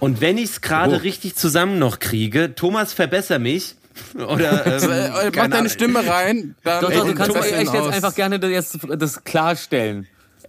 [0.00, 0.98] Und wenn ich es gerade Oh.
[0.98, 3.74] richtig zusammen noch kriege, Thomas, verbesser mich.
[4.14, 5.68] Oder ähm, Äh, äh, mach deine.
[5.68, 6.54] Stimme rein.
[6.62, 10.06] Dann Doch, doch, du kannst das echt dann jetzt einfach gerne das, jetzt das klarstellen.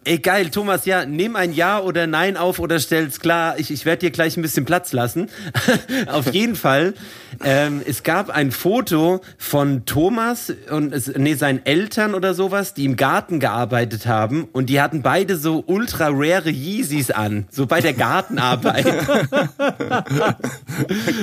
[0.10, 3.60] Ey, geil, Thomas, ja, nimm ein Ja oder Nein auf oder stell's klar.
[3.60, 5.30] Ich, ich werde dir gleich ein bisschen Platz lassen.
[6.08, 6.96] auf jeden Fall.
[7.44, 12.86] Ähm, es gab ein Foto von Thomas und es, nee, seinen Eltern oder sowas, die
[12.86, 17.80] im Garten gearbeitet haben und die hatten beide so ultra rare Yeezys an, so bei
[17.80, 18.88] der Gartenarbeit.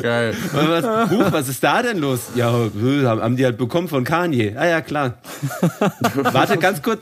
[0.01, 0.37] Geil.
[0.53, 2.21] Und was, Huch, was ist da denn los?
[2.37, 4.55] Ja, haben haben die halt bekommen von Kanye.
[4.57, 5.15] Ah ja, klar.
[6.15, 7.01] Warte ganz kurz.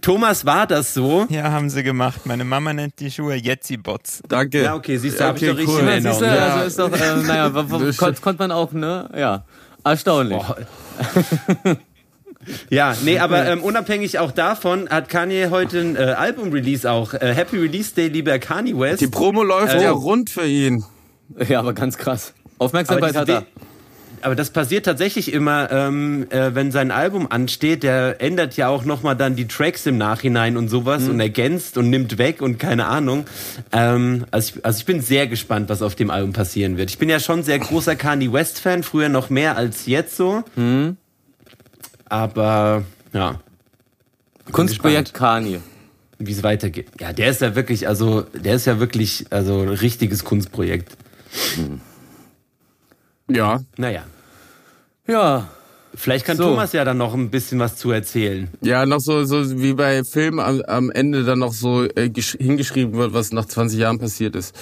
[0.00, 1.09] Thomas, war das so?
[1.28, 2.22] Ja, haben sie gemacht.
[2.26, 4.22] Meine Mama nennt die Schuhe Jetsi-Bots.
[4.28, 4.62] Danke.
[4.62, 5.80] Ja, okay, siehst du, hab ich doch richtig cool.
[5.82, 6.18] Ja, Erinnerung.
[6.18, 6.54] siehst du, Ja.
[6.54, 9.08] also ist doch, äh, naja, w- w- kon konnte man auch, ne?
[9.16, 9.44] Ja.
[9.84, 10.42] Erstaunlich.
[12.70, 17.12] Ja, nee, aber ähm, unabhängig auch davon hat Kanye heute ein äh, Album-Release auch.
[17.12, 19.02] Äh, Happy Release Day, lieber Kanye West.
[19.02, 19.96] Die Promo läuft Äh, ja oh.
[19.98, 20.82] rund für ihn.
[21.48, 22.32] Ja, aber ganz krass.
[22.58, 23.44] Aufmerksamkeit hat er.
[24.22, 27.82] Aber das passiert tatsächlich immer, ähm, äh, wenn sein Album ansteht.
[27.82, 31.90] Der ändert ja auch nochmal dann die Tracks im Nachhinein und sowas und ergänzt und
[31.90, 33.26] nimmt weg und keine Ahnung.
[33.72, 36.90] Ähm, also, ich, also ich bin sehr gespannt, was auf dem Album passieren wird.
[36.90, 40.42] Ich bin ja schon sehr großer Kanye West-Fan, früher noch mehr als jetzt so.
[42.06, 43.40] Aber ja.
[44.52, 45.60] Kunstprojekt Kanye.
[46.18, 46.88] wie es weitergeht.
[47.00, 50.96] Ja, der ist ja wirklich, also der ist ja wirklich, also ein richtiges Kunstprojekt.
[53.34, 53.60] Ja.
[53.76, 54.04] Naja,
[55.06, 55.48] Ja,
[55.94, 56.44] vielleicht kann So.
[56.44, 58.48] Thomas ja dann noch ein bisschen was zu erzählen.
[58.60, 62.38] Ja, noch so, so wie bei Filmen am, am Ende dann noch so äh, gesch-
[62.40, 64.54] hingeschrieben wird, was nach 20 Jahren passiert ist.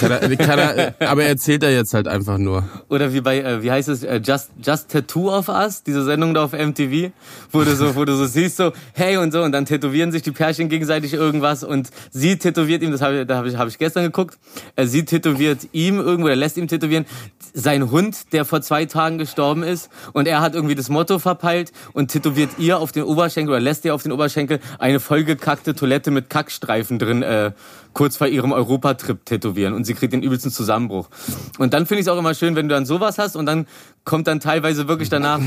[0.00, 2.64] Kann er, kann er, aber erzählt er jetzt halt einfach nur.
[2.88, 6.34] Oder wie bei, äh, wie heißt es, äh, Just, Just Tattoo of Us, diese Sendung
[6.34, 7.12] da auf MTV,
[7.52, 10.22] wo du so, wo du so siehst, so, hey und so, und dann tätowieren sich
[10.22, 13.68] die Pärchen gegenseitig irgendwas und sie tätowiert ihm, das habe ich, da habe ich, hab
[13.68, 14.38] ich gestern geguckt,
[14.74, 17.06] äh, sie tätowiert ihm irgendwo, oder lässt ihm tätowieren,
[17.54, 21.72] sein Hund, der vor zwei Tagen gestorben ist, und er hat irgendwie das Motto verpeilt
[21.92, 26.10] und tätowiert ihr auf den Oberschenkel oder lässt ihr auf den Oberschenkel eine vollgekackte Toilette
[26.10, 27.52] mit Kackstreifen drin, äh,
[27.96, 31.08] kurz vor ihrem Europatrip tätowieren und sie kriegt den übelsten Zusammenbruch.
[31.56, 33.66] Und dann finde ich es auch immer schön, wenn du dann sowas hast und dann
[34.04, 35.40] kommt dann teilweise wirklich danach,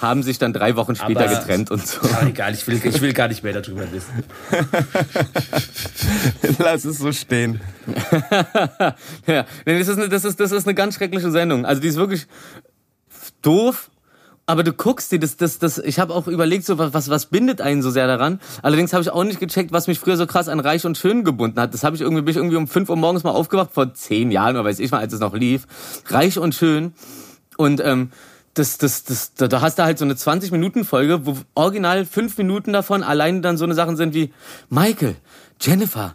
[0.00, 1.98] haben sich dann drei Wochen später Aber- getrennt und so.
[2.00, 4.24] Aber egal, ich will, ich will gar nicht mehr darüber wissen.
[6.58, 7.60] Lass es so stehen.
[9.26, 11.66] ja, das ist, eine, das, ist, das ist eine ganz schreckliche Sendung.
[11.66, 12.26] Also die ist wirklich
[13.42, 13.90] doof,
[14.46, 17.60] aber du guckst die, das, das, das, ich habe auch überlegt, so was, was, bindet
[17.60, 18.40] einen so sehr daran.
[18.62, 21.24] Allerdings habe ich auch nicht gecheckt, was mich früher so krass an Reich und Schön
[21.24, 21.74] gebunden hat.
[21.74, 24.30] Das habe ich irgendwie, bin ich irgendwie um 5 Uhr morgens mal aufgewacht, vor zehn
[24.30, 25.66] Jahren oder weiß ich mal, als es noch lief.
[26.06, 26.94] Reich und Schön.
[27.56, 28.10] Und ähm,
[28.54, 32.72] das, das, das, da, da hast du halt so eine 20-Minuten-Folge, wo original fünf Minuten
[32.72, 34.32] davon alleine dann so eine Sachen sind wie
[34.70, 35.16] Michael,
[35.60, 36.14] Jennifer,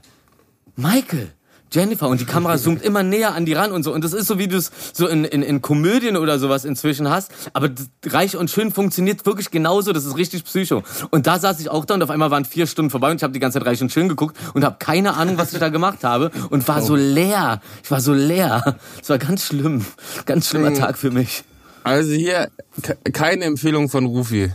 [0.77, 1.33] Michael,
[1.73, 4.27] Jennifer und die Kamera zoomt immer näher an die ran und so und das ist
[4.27, 7.69] so wie du es so in, in, in Komödien oder sowas inzwischen hast, aber
[8.05, 10.83] reich und schön funktioniert wirklich genauso, das ist richtig psycho.
[11.11, 13.23] Und da saß ich auch da und auf einmal waren vier Stunden vorbei und ich
[13.23, 15.69] habe die ganze Zeit reich und schön geguckt und habe keine Ahnung, was ich da
[15.69, 17.61] gemacht habe und war so leer.
[17.83, 18.77] Ich war so leer.
[19.01, 19.85] Es war ganz schlimm,
[20.25, 21.43] ganz schlimmer Tag für mich.
[21.83, 22.49] Also hier
[22.83, 24.51] ke- keine Empfehlung von Rufi.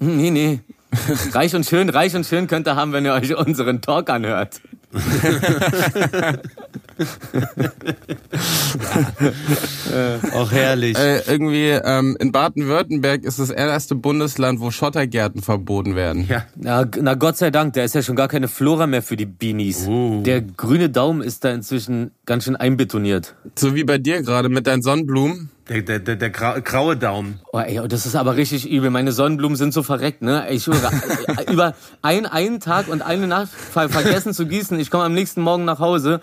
[0.00, 0.60] Hm, Nee, nee.
[1.32, 4.60] Reich und schön, reich und schön könnt ihr haben, wenn ihr euch unseren Talk anhört.
[10.34, 10.98] Auch herrlich.
[10.98, 16.26] Äh, irgendwie ähm, in Baden-Württemberg ist das erste Bundesland, wo Schottergärten verboten werden.
[16.28, 16.44] ja.
[16.56, 19.26] Na, na Gott sei Dank, da ist ja schon gar keine Flora mehr für die
[19.26, 19.88] Beanies.
[19.88, 23.34] Der grüne Daumen ist da inzwischen ganz schön einbetoniert.
[23.56, 25.50] So wie bei dir gerade mit deinen Sonnenblumen.
[25.72, 27.40] Der, der, der, der grau- graue Daumen.
[27.50, 28.90] Oh, ey, oh, das ist aber richtig übel.
[28.90, 30.46] Meine Sonnenblumen sind so verreckt, ne?
[30.50, 30.90] Ich schwöre,
[31.46, 34.78] äh, über ein, einen Tag und eine Nacht ver vergessen zu gießen.
[34.78, 36.20] Ich komme am nächsten Morgen nach Hause.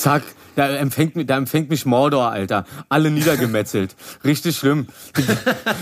[0.00, 0.22] Zack.
[0.56, 2.64] Da empfängt, mich- da empfängt mich Mordor, Alter.
[2.88, 3.94] Alle niedergemetzelt.
[4.24, 4.88] Richtig schlimm.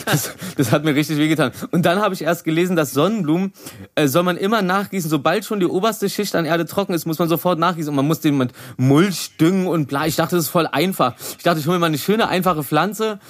[0.04, 1.52] Das, das hat mir richtig wehgetan.
[1.70, 3.52] Und dann habe ich erst gelesen, dass Sonnenblumen
[3.94, 5.08] äh, soll man immer nachgießen.
[5.08, 7.88] Sobald schon die oberste Schicht an Erde trocken ist, muss man sofort nachgießen.
[7.88, 10.06] Und man muss den mit Mulch düngen und bla.
[10.06, 11.14] Ich dachte, das ist voll einfach.
[11.38, 13.20] Ich dachte, ich hole mir mal eine schöne, einfache Pflanze.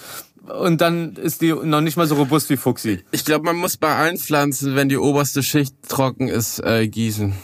[0.61, 3.05] Und dann ist die noch nicht mal so robust wie Fuchsi.
[3.13, 7.35] Ich glaube, man muss bei allen Pflanzen, wenn die oberste Schicht trocken ist, äh, gießen.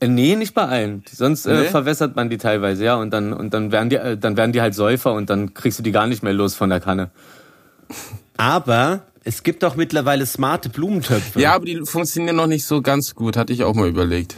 [0.00, 1.02] Äh, nee, nicht bei allen.
[1.10, 1.68] Sonst äh, Nee?
[1.68, 2.96] verwässert man die teilweise, ja.
[2.96, 5.78] Und dann, und dann werden die, äh, dann werden die halt Säufer und dann kriegst
[5.78, 7.10] du die gar nicht mehr los von der Kanne.
[8.36, 11.40] Aber es gibt auch mittlerweile smarte Blumentöpfe.
[11.40, 14.34] Ja, aber die funktionieren noch nicht so ganz gut, hatte ich auch mal überlegt.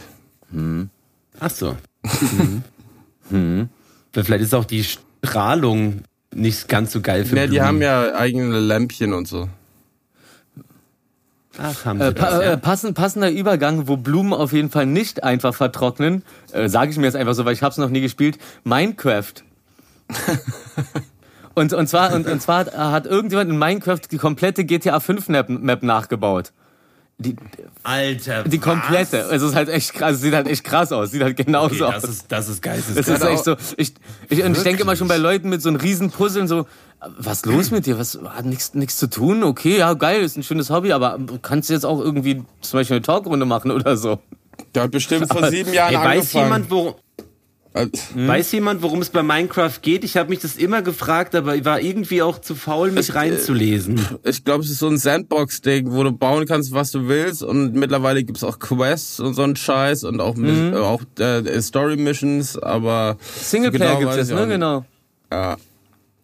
[1.39, 1.75] Ach so.
[3.29, 3.69] Mhm.
[4.13, 7.65] Vielleicht ist auch die Strahlung nicht ganz so geil für Ja, die Blumen.
[7.67, 9.49] haben ja eigene Lämpchen und so.
[11.59, 12.51] Ach, haben sie Äh, das, pa ja.
[12.53, 16.97] äh, passen, passender Übergang, wo Blumen auf jeden Fall nicht einfach vertrocknen, äh, sage ich
[16.97, 18.37] mir jetzt einfach so, weil ich hab's noch nie gespielt.
[18.63, 19.33] Minecraft.
[21.55, 25.49] und, und zwar, und, und zwar hat, irgendjemand in Minecraft die komplette GTA 5 Map,
[25.49, 26.51] Map nachgebaut.
[27.19, 27.35] Die,
[27.81, 29.17] Alter, die komplette.
[29.31, 31.95] Es ist halt echt krass, es sieht halt echt krass aus, sieht halt genauso Okay,
[31.95, 32.01] aus.
[32.03, 33.17] das ist, das ist Das geisteskrank.
[33.23, 33.55] ist echt so.
[33.75, 33.95] Ich,
[34.29, 36.67] ich, und ich denke immer schon bei Leuten mit so einem riesen Puzzeln so,
[37.19, 37.99] was los mit dir?
[37.99, 39.43] Was hat nichts nichts zu tun?
[39.43, 42.95] Okay, ja geil, ist ein schönes Hobby, aber kannst du jetzt auch irgendwie zum Beispiel
[42.97, 44.19] eine Talkrunde machen oder so?
[44.73, 46.45] Der hat bestimmt vor sieben Jahren Ey, weiß angefangen.
[46.45, 46.93] jemand, worum,
[47.73, 50.03] Äh, weiß jemand, worum es bei Minecraft geht?
[50.03, 54.01] Ich habe mich das immer gefragt, aber ich war irgendwie auch zu faul, mich reinzulesen.
[54.23, 57.43] Ich glaube, es ist so ein Sandbox-Ding, wo du bauen kannst, was du willst.
[57.43, 60.73] Und mittlerweile gibt's auch Quests und so einen Scheiß und auch, Mhm.
[60.73, 64.47] äh, auch äh, Story-Missions, aber Singleplayer genau gibt's jetzt, ich ne?
[64.47, 64.85] Genau.
[65.31, 65.57] Ja.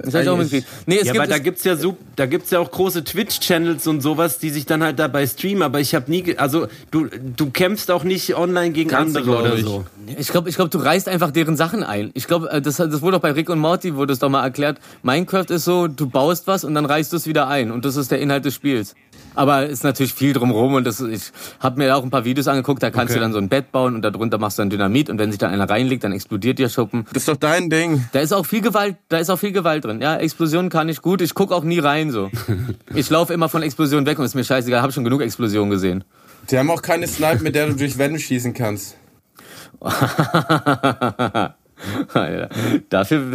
[0.03, 0.67] Das hab ich auch mitgekriegt.
[0.85, 3.03] Nee, es Ja, gibt aber da es- gibt's ja so, da gibt's ja auch große
[3.05, 5.63] Twitch-Channels und sowas, die sich dann halt dabei streamen.
[5.63, 9.63] Aber ich habe nie, also du, du kämpfst auch nicht online gegen andere oder ich.
[9.63, 9.85] so.
[10.17, 12.11] Ich glaube, ich glaub, du reißt einfach deren Sachen ein.
[12.15, 14.77] Ich glaube, das, das wurde auch bei Rick und Morty, wurde es doch mal erklärt.
[15.03, 17.71] Minecraft ist so, du baust was und dann reißt du es wieder ein.
[17.71, 18.95] Und das ist der Inhalt des Spiels.
[19.35, 22.83] Aber ist natürlich viel drumrum und das, ich habe mir auch ein paar Videos angeguckt,
[22.83, 23.19] da kannst Okay.
[23.19, 25.39] du dann so ein Bett bauen und darunter machst du dann Dynamit und wenn sich
[25.39, 27.05] dann einer reinlegt, dann explodiert der Schuppen.
[27.13, 28.05] Das ist doch dein Ding.
[28.11, 30.01] Da ist auch viel Gewalt, da ist auch viel Gewalt drin.
[30.01, 32.29] Ja, Explosionen kann ich gut, ich guck auch nie rein so.
[32.95, 36.03] Ich laufe immer von Explosionen weg und ist mir scheißegal, habe schon genug Explosionen gesehen.
[36.51, 38.95] Die haben auch keine Snipe, mit der du durch Wände schießen kannst.
[42.13, 42.49] Alter,
[42.89, 43.33] dafür,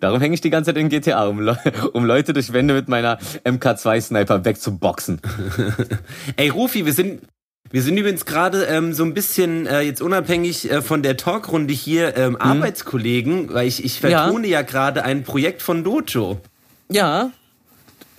[0.00, 1.56] darum hänge ich die ganze Zeit in GTA, um,
[1.92, 5.20] um Leute durch Wände mit meiner MK2-Sniper wegzuboxen.
[6.36, 7.22] Ey, Rufi, wir sind,
[7.70, 11.72] wir sind übrigens gerade ähm, so ein bisschen äh, jetzt unabhängig äh, von der Talkrunde
[11.74, 16.40] hier ähm, Arbeitskollegen, weil ich, ich vertone ja, gerade ein Projekt von Dojo.
[16.90, 17.30] Ja.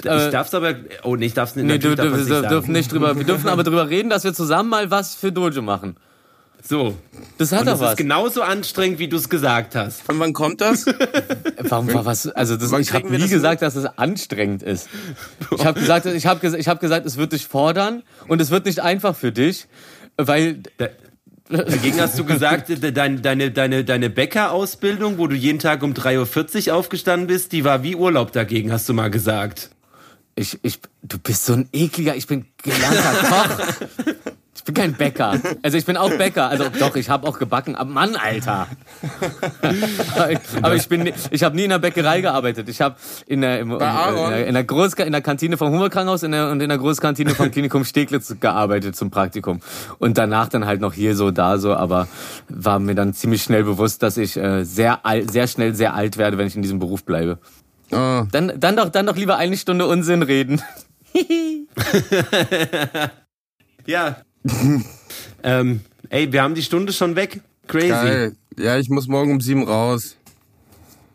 [0.03, 0.73] Ich darf's aber,
[1.03, 1.65] oh nee, ich darf's nicht.
[1.65, 4.09] Nee, du, darf du, man's wir nicht dürfen nicht drüber, wir dürfen aber drüber reden,
[4.09, 5.95] dass wir zusammen mal was für Dojo machen.
[6.63, 6.95] So.
[7.37, 7.89] Das hat Und doch das was.
[7.91, 10.07] ist genauso anstrengend, wie du es gesagt hast.
[10.09, 10.85] Und wann kommt das?
[11.59, 12.27] Warum war was?
[12.27, 14.87] Also das, ich habe nie das gesagt, dass es anstrengend ist.
[15.57, 18.65] Ich habe gesagt, ich habe ich hab gesagt, es wird dich fordern und es wird
[18.65, 19.67] nicht einfach für dich,
[20.17, 20.61] weil
[21.49, 25.91] Dagegen hast du gesagt, de- deine, deine, deine, deine Bäckerausbildung, wo du jeden Tag um
[25.93, 29.69] 3.40 Uhr aufgestanden bist, die war wie Urlaub dagegen, hast du mal gesagt.
[30.35, 32.15] ich, ich, du bist so ein ekliger.
[32.15, 34.21] Ich bin gelernter Koch.
[34.61, 35.39] Ich bin kein Bäcker.
[35.63, 36.47] Also ich bin auch Bäcker.
[36.47, 37.75] Also doch, ich habe auch gebacken.
[37.75, 38.67] Aber Mann, Alter.
[40.61, 42.69] Aber ich bin, ich habe nie in der Bäckerei gearbeitet.
[42.69, 42.95] Ich habe
[43.25, 46.51] in der, im, in der, in der Groß, in der Kantine vom Hummerkrankenhaus in der,
[46.51, 49.61] und in der Großkantine vom Klinikum Steglitz gearbeitet zum Praktikum.
[49.97, 51.73] Und danach dann halt noch hier so, da so.
[51.73, 52.07] Aber
[52.47, 56.17] war mir dann ziemlich schnell bewusst, dass ich äh, sehr alt, sehr schnell sehr alt
[56.17, 57.39] werde, wenn ich in diesem Beruf bleibe.
[57.91, 58.25] Oh.
[58.31, 60.61] Dann, dann doch, dann doch lieber eine Stunde Unsinn reden.
[63.85, 64.17] Ja.
[65.43, 67.41] ähm, ey, wir haben die Stunde schon weg.
[67.67, 67.89] Crazy.
[67.89, 68.35] Geil.
[68.57, 70.17] Ja, ich muss morgen um sieben raus.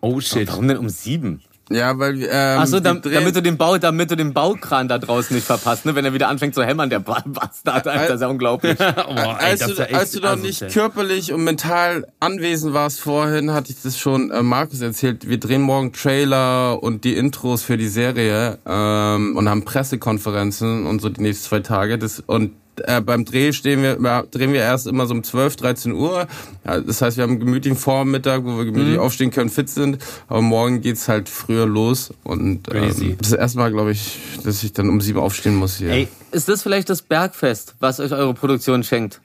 [0.01, 0.49] Oh shit.
[0.49, 1.43] Warum denn um sieben?
[1.69, 4.87] Ja, weil ähm, Ach so, wir dam, damit du den Bau, damit du den Baukran
[4.87, 5.97] da draußen nicht verpasst, ne?
[5.97, 8.79] Wenn er wieder anfängt zu hämmern, der Ba- Bastard, Alter, das ist ja unglaublich.
[9.09, 10.71] Oh, ey, als, du, ja echt als du noch nicht asozial.
[10.71, 15.29] körperlich und mental anwesend warst vorhin, hatte ich das schon äh, Markus erzählt.
[15.29, 21.01] Wir drehen morgen Trailer und die Intros für die Serie ähm, und haben Pressekonferenzen und
[21.01, 21.99] so die nächsten zwei Tage.
[21.99, 22.53] Das, und
[22.85, 23.97] äh, beim Dreh stehen wir,
[24.31, 26.27] drehen wir erst immer so um 12, 13 Uhr.
[26.65, 29.99] Ja, das heißt, wir haben einen gemütlichen Vormittag, wo wir gemütlich aufstehen können, fit sind.
[30.29, 32.13] Aber morgen geht's halt früher los.
[32.25, 35.91] Und ähm, das erste Mal, glaube ich, dass ich dann um sieben aufstehen muss hier.
[35.91, 39.21] Ey, Ist das vielleicht das Bergfest, was euch eure Produktion schenkt?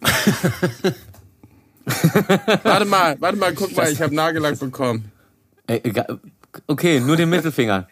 [2.64, 5.12] Warte mal, warte mal, guck mal, ich habe Nagellack bekommen.
[5.68, 6.18] Ey, egal.
[6.66, 7.86] Okay, nur den Mittelfinger.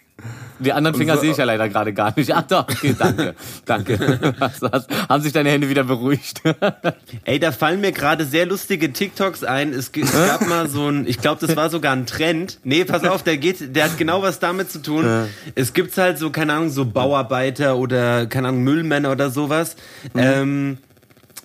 [0.61, 2.33] Die anderen Finger so- sehe ich ja leider gerade gar nicht.
[2.35, 3.35] Ach doch, okay, danke.
[3.65, 4.35] danke.
[4.41, 6.43] Hast, hast, haben sich deine Hände wieder beruhigt?
[7.25, 9.73] Ey, da fallen mir gerade sehr lustige TikToks ein.
[9.73, 12.59] Es, gab mal so ein, ich glaube, das war sogar ein Trend.
[12.63, 15.27] Nee, pass auf, der geht, der hat genau was damit zu tun.
[15.55, 19.77] Es gibt halt so, keine Ahnung, so Bauarbeiter oder, keine Ahnung, Müllmänner oder sowas.
[20.17, 20.79] Ähm,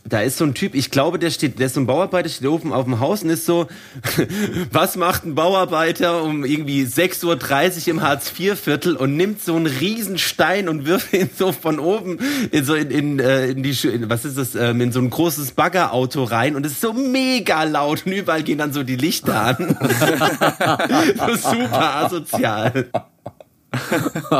[0.09, 2.47] da ist so ein Typ, ich glaube, der steht, der ist so ein Bauarbeiter, steht
[2.47, 3.67] oben auf dem Haus und ist so,
[4.71, 10.17] was macht ein Bauarbeiter um irgendwie 6.30 Uhr im Hartz-IV-Viertel und nimmt so einen riesen
[10.17, 12.19] Stein und wirft ihn so von oben
[12.51, 15.09] in so in, in, äh, in die, in, was ist das, ähm, in so ein
[15.09, 18.95] großes Baggerauto rein und es ist so mega laut und überall gehen dann so die
[18.95, 19.57] Lichter an.
[21.37, 22.89] super asozial.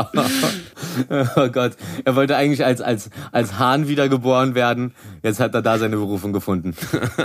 [1.36, 1.72] oh Gott.
[2.04, 4.92] Er wollte eigentlich als, als, als Hahn wiedergeboren werden.
[5.22, 6.74] Jetzt hat er da seine Berufung gefunden.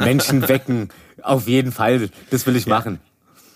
[0.04, 0.90] Menschen wecken.
[1.22, 2.10] Auf jeden Fall.
[2.30, 3.00] Das will ich machen.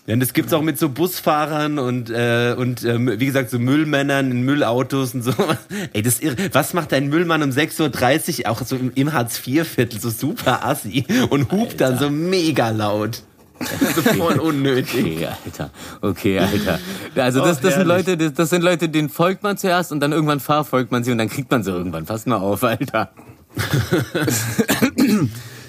[0.10, 4.32] Ja, das gibt's auch mit so Busfahrern und äh, und ähm, wie gesagt so Müllmännern
[4.32, 5.34] in Müllautos und so.
[5.94, 6.36] Ey, das ist irre.
[6.52, 11.06] Was macht ein Müllmann um 6.30 Uhr auch so im, im Hartz-IV-Viertel so super assi
[11.30, 13.22] und hupt dann so mega laut.
[13.96, 15.18] so voll unnötig.
[15.18, 15.70] Okay, Alter.
[16.02, 16.80] Okay, Alter.
[17.16, 17.88] Also das, das sind.
[17.88, 21.12] Leute, das, das sind Leute, denen folgt man zuerst und dann irgendwann verfolgt man sie
[21.12, 22.06] und dann kriegt man sie irgendwann.
[22.06, 23.12] Pass mal auf, Alter.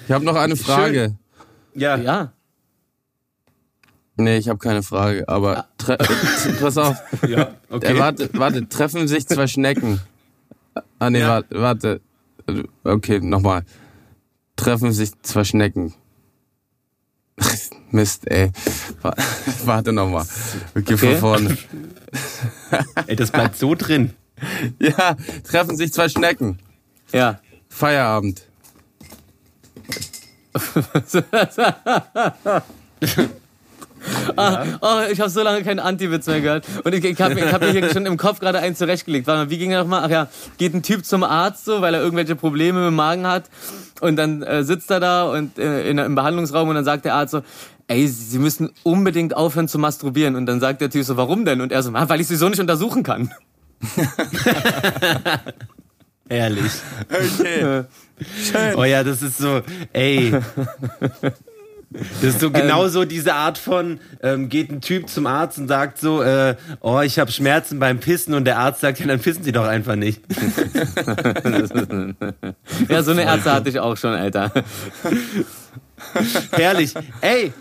[0.07, 1.15] Ich habe noch eine Frage.
[1.73, 1.95] Ja.
[1.95, 2.33] Ja.
[4.17, 5.97] Nee, ich habe keine Frage, aber tre
[6.59, 6.97] pass auf.
[7.27, 7.95] Ja, okay.
[7.95, 10.01] Äh, warte, warte, treffen sich zwei Schnecken.
[10.99, 11.43] Ah nee, Ja.
[11.51, 12.01] warte,
[12.45, 12.69] warte.
[12.83, 13.63] Okay, nochmal.
[14.57, 15.93] Treffen sich zwei Schnecken.
[17.91, 18.51] Mist, ey.
[19.01, 19.15] Wa-
[19.65, 20.25] Warte nochmal.
[20.73, 21.17] Wir gehen Okay.
[21.17, 21.57] von vorne.
[23.07, 24.11] Ey, das bleibt so drin.
[24.79, 25.15] Ja,
[25.49, 26.59] treffen sich zwei Schnecken.
[27.11, 27.39] Ja.
[27.69, 28.43] Feierabend.
[34.35, 36.65] Ah, oh, ich habe so lange keinen Anti-Witz mehr gehört.
[36.83, 39.27] Und ich, ich habe ich hab mir hier schon im Kopf gerade einen zurechtgelegt.
[39.27, 40.01] Warte mal, wie ging er nochmal?
[40.05, 40.27] Ach ja,
[40.57, 43.49] geht ein Typ zum Arzt so, weil er irgendwelche Probleme mit dem Magen hat.
[44.01, 47.13] Und dann äh, sitzt er da und äh, in, im Behandlungsraum und dann sagt der
[47.13, 47.41] Arzt so,
[47.87, 50.35] ey, Sie müssen unbedingt aufhören zu masturbieren.
[50.35, 51.61] Und dann sagt der Typ so, warum denn?
[51.61, 53.31] Und er so, "Ah, weil ich sie so nicht untersuchen kann.
[56.29, 56.71] Ehrlich.
[57.09, 57.83] Okay.
[58.75, 59.61] Oh ja, das ist so,
[59.93, 60.33] ey.
[61.91, 65.67] Das ist so genau so diese Art von, ähm, geht ein Typ zum Arzt und
[65.67, 69.19] sagt so, äh, oh, ich habe Schmerzen beim Pissen und der Arzt sagt, ja, dann
[69.19, 70.21] pissen Sie doch einfach nicht.
[72.87, 74.51] Ja, so eine Ärzte hatte ich auch schon, Alter.
[76.51, 76.93] Herrlich.
[77.21, 77.53] Ey,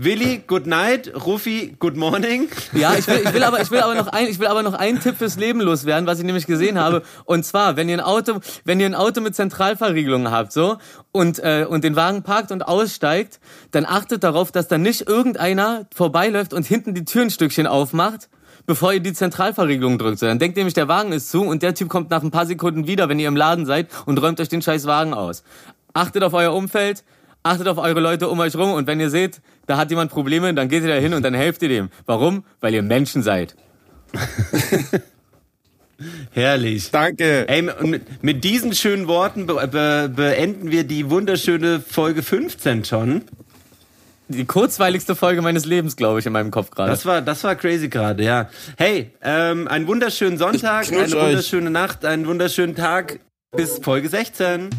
[0.00, 1.12] Willi, good night.
[1.26, 2.48] Rufi, good morning.
[2.72, 4.74] Ja, ich will, ich will aber, ich will aber noch ein, ich will aber noch
[4.74, 7.02] einen Tipp fürs Leben loswerden, was ich nämlich gesehen habe.
[7.24, 10.76] Und zwar, wenn ihr ein Auto, wenn ihr ein Auto mit Zentralverriegelung habt, so,
[11.10, 13.40] und, äh, und den Wagen parkt und aussteigt,
[13.72, 18.28] dann achtet darauf, dass da nicht irgendeiner vorbeiläuft und hinten die Türenstückchen aufmacht,
[18.66, 20.22] bevor ihr die Zentralverriegelung drückt.
[20.22, 22.86] Dann denkt nämlich, der Wagen ist zu und der Typ kommt nach ein paar Sekunden
[22.86, 25.42] wieder, wenn ihr im Laden seid und räumt euch den scheiß Wagen aus.
[25.92, 27.02] Achtet auf euer Umfeld,
[27.42, 30.52] achtet auf eure Leute um euch rum und wenn ihr seht, da hat jemand Probleme,
[30.54, 31.90] dann geht ihr da hin und dann helft ihr dem.
[32.06, 32.42] Warum?
[32.60, 33.54] Weil ihr Menschen seid.
[36.32, 36.90] Herrlich.
[36.90, 37.46] Danke.
[37.48, 42.84] Ey, und mit, mit diesen schönen Worten be be beenden wir die wunderschöne Folge 15
[42.84, 43.22] schon.
[44.28, 46.90] Die kurzweiligste Folge meines Lebens, glaube ich, in meinem Kopf gerade.
[46.90, 48.48] Das war, das war crazy gerade, ja.
[48.76, 51.14] Hey, ähm, einen wunderschönen Sonntag, eine euch.
[51.14, 53.20] wunderschöne Nacht, einen wunderschönen Tag.
[53.54, 54.70] Bis Folge 16.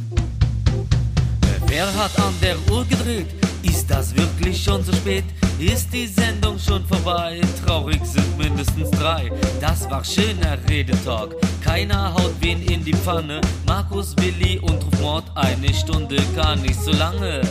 [1.68, 3.28] Wer hat an der Uhr gedreht?
[3.64, 5.26] Ist das wirklich schon so spät?
[5.60, 7.42] Ist die Sendung schon vorbei?
[7.66, 9.32] Traurig sind mindestens drei.
[9.60, 11.36] Das war schöner Redetalk.
[11.62, 13.42] Keiner haut wen in die Pfanne.
[13.68, 17.42] Markus, Willi und Rufmord, eine Stunde gar nicht so lange.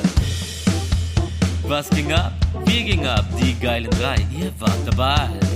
[1.64, 2.32] Was ging ab?
[2.64, 4.16] Wir ging ab, die geilen drei.
[4.32, 5.47] Ihr wart dabei.